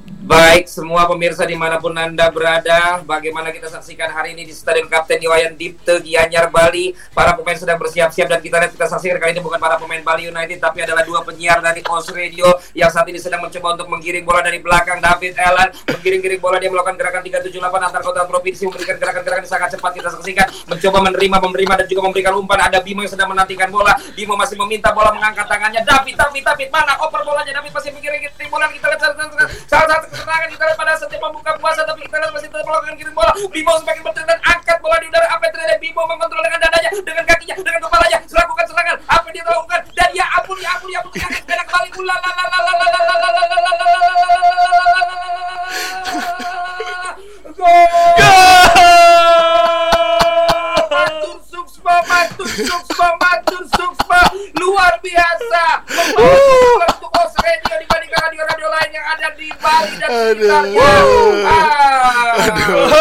Baik, 0.10 0.66
semua 0.66 1.06
pemirsa 1.06 1.46
di 1.46 1.54
mana 1.54 1.78
pun 1.78 1.94
Anda 1.94 2.34
berada, 2.34 3.02
bagaimana 3.06 3.54
kita 3.54 3.70
saksikan 3.70 4.10
hari 4.10 4.34
ini 4.34 4.46
di 4.46 4.54
Stadion 4.58 4.90
Kapten 4.90 5.22
Iwayan 5.22 5.54
Dipte, 5.54 6.02
Gianyar, 6.02 6.50
Bali. 6.50 6.98
Para 7.14 7.38
pemain 7.38 7.54
sedang 7.54 7.78
bersiap-siap 7.78 8.26
dan 8.26 8.42
kita 8.42 8.58
lihat 8.58 8.74
kita 8.74 8.90
saksikan 8.90 9.22
kali 9.22 9.38
ini 9.38 9.42
bukan 9.42 9.62
para 9.62 9.78
pemain 9.78 10.02
Bali 10.02 10.30
United, 10.30 10.58
tapi 10.58 10.82
adalah 10.82 11.06
dua 11.06 11.22
penyiar 11.22 11.62
dari 11.62 11.86
Os 11.86 12.10
Radio 12.14 12.46
yang 12.74 12.90
saat 12.90 13.06
ini 13.10 13.22
sedang 13.22 13.42
mencoba 13.42 13.78
untuk 13.78 13.90
menggiring 13.90 14.26
bola 14.26 14.42
dari 14.42 14.58
belakang. 14.62 14.98
David 14.98 15.34
Allen 15.38 15.70
menggiring-giring 15.98 16.42
bola, 16.42 16.58
dia 16.58 16.70
melakukan 16.74 16.98
gerakan 16.98 17.22
378 17.26 17.90
antar 17.90 18.02
kota 18.02 18.22
provinsi, 18.26 18.62
memberikan 18.66 18.98
gerakan-gerakan 19.02 19.46
sangat 19.46 19.70
cepat 19.78 19.92
kita 19.98 20.10
saksikan, 20.14 20.48
mencoba 20.70 20.98
menerima, 21.10 21.38
menerima 21.42 21.74
dan 21.74 21.86
juga 21.90 22.02
memberikan 22.06 22.34
umpan. 22.38 22.70
Ada 22.70 22.82
Bimo 22.82 23.02
yang 23.02 23.14
sedang 23.14 23.30
menantikan 23.30 23.70
bola, 23.70 23.94
Bimo 24.14 24.34
masih 24.34 24.58
meminta 24.58 24.90
bola 24.90 25.14
mengangkat 25.14 25.46
tangannya. 25.46 25.82
David, 25.86 26.18
David, 26.18 26.44
David, 26.46 26.70
mana 26.74 26.98
oper 27.02 27.22
bolanya? 27.26 27.62
David 27.62 27.74
masih 27.74 27.90
menggiring-giring 27.94 28.50
bola, 28.50 28.70
kita 28.70 28.86
lihat 28.94 29.02
satu 30.00 30.16
kesenangan 30.16 30.48
kita 30.48 30.64
pada 30.80 30.94
setiap 30.96 31.22
membuka 31.28 31.52
puasa 31.60 31.84
tapi 31.84 32.00
kita 32.08 32.16
masih 32.32 32.48
tetap 32.48 32.64
melakukan 32.64 32.96
kirim 32.96 33.12
bola. 33.12 33.32
Bimo 33.36 33.74
semakin 33.84 34.02
bergerak 34.08 34.28
dan 34.32 34.40
angkat 34.48 34.78
bola 34.80 34.96
di 35.04 35.06
udara. 35.12 35.28
Apa 35.28 35.44
yang 35.44 35.54
terjadi? 35.60 35.76
Bimo 35.84 36.02
mengontrol 36.08 36.40
dengan 36.40 36.60
dadanya 36.64 36.90
dengan 37.04 37.24
kakinya 37.28 37.56
dengan 37.60 37.82
kepalanya. 37.84 38.20
Melakukan 38.24 38.66
serangan. 38.72 38.96
Apa 39.12 39.26
yang 39.28 39.36
dia 39.36 39.44
lakukan? 39.44 39.80
Dan 39.92 40.10
ya 40.16 40.26
ampun 40.40 40.58
ya 40.64 40.70
ampun 40.72 40.88
ya 40.88 41.00
ampun. 41.04 41.12
Ya 41.20 41.28
beda 41.28 41.64
kembali 41.68 41.90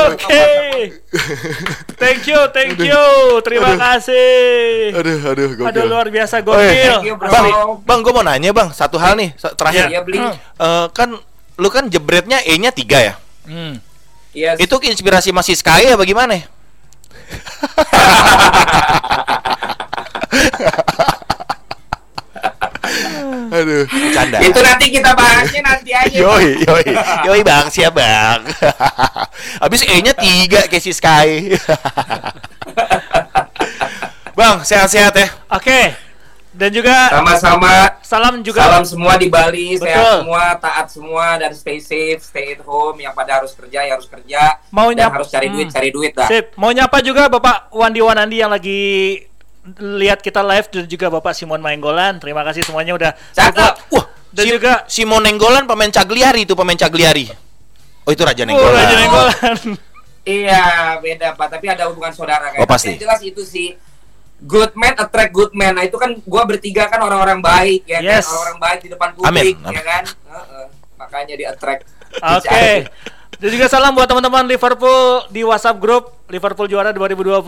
Oke. 0.08 0.46
Thank 1.96 2.22
you, 2.26 2.40
thank 2.50 2.78
you. 2.78 3.02
Terima 3.42 3.74
kasih. 3.74 4.94
aduh 4.94 5.18
aduh 5.26 5.48
gokil. 5.54 5.66
Aduh 5.66 5.84
luar 5.84 6.06
biasa 6.08 6.40
Oh, 6.40 6.54
iya. 6.56 6.98
You, 7.00 7.14
gokil. 7.14 7.28
bang 7.28 7.46
bang 7.82 7.98
gue 8.00 8.12
mau 8.12 8.22
nanya 8.22 8.50
bang 8.50 8.68
satu 8.70 8.96
hal 8.96 9.14
nih 9.14 9.32
terakhir 9.54 9.88
Ya 9.88 10.00
beli 10.00 10.18
Eh, 10.58 10.86
kan 10.92 11.14
lu 11.54 11.68
kan 11.68 11.86
jebretnya 11.86 12.38
E 12.40 12.54
nya 12.56 12.70
tiga 12.70 12.98
ya 13.00 13.14
Hmm. 13.42 13.80
Yes. 14.30 14.60
itu 14.60 14.76
inspirasi 14.78 15.32
masih 15.32 15.56
Sky 15.56 15.88
ya 15.88 15.96
bagaimana 15.96 16.36
Aduh, 23.68 23.84
canda. 24.10 24.38
Itu 24.40 24.58
nanti 24.58 24.86
kita 24.88 25.12
bahasnya 25.12 25.60
nanti 25.60 25.90
aja 25.92 26.16
Yoi, 26.16 26.64
yoi, 26.64 26.84
yoi 27.28 27.40
bang, 27.42 27.68
siap 27.68 27.92
bang. 27.92 28.40
Habis 29.62 29.84
E-nya 29.84 30.12
tiga 30.12 30.64
kayak 30.64 30.80
si 30.80 30.90
Sky. 30.90 31.52
bang, 34.34 34.56
sehat-sehat 34.62 35.14
ya. 35.14 35.28
Oke. 35.50 35.94
Dan 36.50 36.74
juga 36.74 37.06
Sama-sama 37.06 38.02
salam 38.02 38.42
juga 38.42 38.66
Salam 38.66 38.82
semua 38.82 39.14
di 39.14 39.30
Bali, 39.30 39.78
Betul. 39.78 39.86
sehat 39.86 40.06
semua, 40.18 40.44
taat 40.58 40.86
semua 40.90 41.26
dan 41.38 41.54
stay 41.54 41.78
safe, 41.78 42.18
stay 42.18 42.50
at 42.52 42.62
home. 42.62 42.98
Yang 42.98 43.14
pada 43.14 43.32
harus 43.38 43.52
kerja 43.54 43.78
ya 43.80 43.94
harus 43.94 44.08
kerja. 44.08 44.58
Mau 44.68 44.90
dan 44.90 45.06
nyap- 45.06 45.14
harus 45.14 45.30
cari 45.30 45.46
duit, 45.48 45.70
Hmm. 45.70 45.74
cari 45.76 45.90
duit 45.92 46.12
dah. 46.12 46.26
Sip. 46.26 46.50
Mau 46.56 46.74
nyapa 46.74 46.98
juga 46.98 47.30
Bapak 47.30 47.70
Wandi 47.70 48.00
Wanandi 48.00 48.36
yang 48.38 48.50
lagi 48.50 48.82
lihat 49.78 50.18
kita 50.18 50.40
live 50.40 50.66
dan 50.68 50.84
juga 50.84 51.06
Bapak 51.08 51.32
Simon 51.32 51.58
Maenggolan. 51.58 52.16
Terima 52.16 52.40
kasih 52.42 52.62
semuanya 52.62 52.92
udah 52.92 53.10
Cakep. 53.30 53.52
support. 53.52 53.74
Wah, 53.90 54.06
Dan 54.28 54.44
si- 54.44 54.50
juga 54.50 54.72
Simon 54.86 55.20
Nenggolan 55.20 55.64
pemain 55.64 55.88
Cagliari 55.88 56.44
itu 56.44 56.52
pemain 56.52 56.76
Cagliari. 56.76 57.28
Oh 58.02 58.10
itu 58.10 58.22
Raja 58.22 58.40
Oh, 58.40 58.46
Nenggolan. 58.46 58.76
Raja 58.78 58.94
Nenggolan. 58.96 59.56
Iya, 60.22 60.64
beda 60.98 61.32
Pak, 61.32 61.48
tapi 61.50 61.66
ada 61.66 61.88
hubungan 61.88 62.12
saudara 62.12 62.52
kan. 62.52 62.60
Oh, 62.60 62.68
pasti. 62.68 62.92
Yang 62.92 63.00
jelas 63.02 63.20
itu 63.22 63.42
sih 63.42 63.68
good 64.38 64.70
man 64.72 64.92
attract 64.94 65.32
good 65.32 65.52
man. 65.52 65.72
Nah, 65.72 65.82
itu 65.82 65.96
kan 65.96 66.12
gua 66.22 66.44
bertiga 66.44 66.84
kan 66.84 67.00
orang-orang 67.00 67.40
baik 67.40 67.82
ya 67.84 67.98
Yes. 67.98 68.22
kan, 68.22 68.30
orang-orang 68.30 68.58
baik 68.60 68.78
di 68.78 68.88
depan 68.88 69.08
publik 69.12 69.28
Amin, 69.56 69.56
ya 69.72 69.82
kan. 69.82 70.04
Heeh. 70.04 70.64
Makanya 70.96 71.34
di 71.34 71.44
attract. 71.44 71.82
Oke. 72.14 72.86
Dan 73.38 73.54
juga 73.54 73.70
salam 73.70 73.94
buat 73.94 74.10
teman-teman 74.10 74.50
Liverpool 74.50 75.22
di 75.30 75.46
WhatsApp 75.46 75.78
grup 75.78 76.26
Liverpool 76.26 76.66
juara 76.66 76.90
2020. 76.90 77.38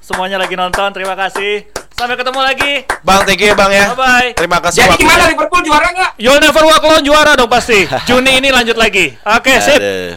Semuanya 0.00 0.40
lagi 0.40 0.56
nonton. 0.56 0.88
Terima 0.96 1.12
kasih. 1.12 1.68
Sampai 1.92 2.16
ketemu 2.16 2.40
lagi. 2.40 2.88
Bang, 3.04 3.28
thank 3.28 3.44
you 3.44 3.52
ya 3.52 3.56
Bang 3.58 3.68
ya. 3.68 3.92
Bye-bye. 3.92 4.40
Terima 4.40 4.56
kasih 4.64 4.88
Jadi 4.88 5.04
gimana 5.04 5.28
Liverpool 5.28 5.60
juara 5.68 5.92
nggak? 5.92 6.10
You'll 6.16 6.40
never 6.40 6.64
walk 6.64 6.80
alone 6.80 7.04
juara 7.04 7.36
dong 7.36 7.52
pasti. 7.52 7.84
Juni 8.08 8.40
ini 8.40 8.48
lanjut 8.48 8.80
lagi. 8.80 9.12
Oke, 9.20 9.60
sip. 9.60 9.76
Aduh. 9.76 10.16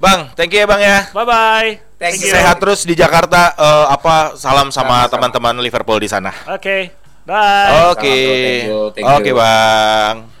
Bang, 0.00 0.32
thank 0.32 0.48
you 0.56 0.64
ya 0.64 0.66
Bang 0.70 0.80
ya. 0.80 1.04
Bye 1.12 1.26
bye. 1.28 1.70
Thank 2.00 2.24
you. 2.24 2.32
Sehat 2.32 2.56
terus 2.56 2.88
di 2.88 2.96
Jakarta. 2.96 3.52
Eh, 3.60 3.86
apa 3.92 4.40
salam 4.40 4.72
sama 4.72 5.04
teman-teman 5.12 5.52
Liverpool 5.60 6.00
di 6.00 6.08
sana. 6.08 6.32
Oke. 6.48 6.96
Bye. 7.28 7.92
Oke. 7.92 8.16
Thank 8.96 9.04
thank 9.04 9.20
Oke, 9.20 9.30
you. 9.32 9.36
Bang. 9.36 10.35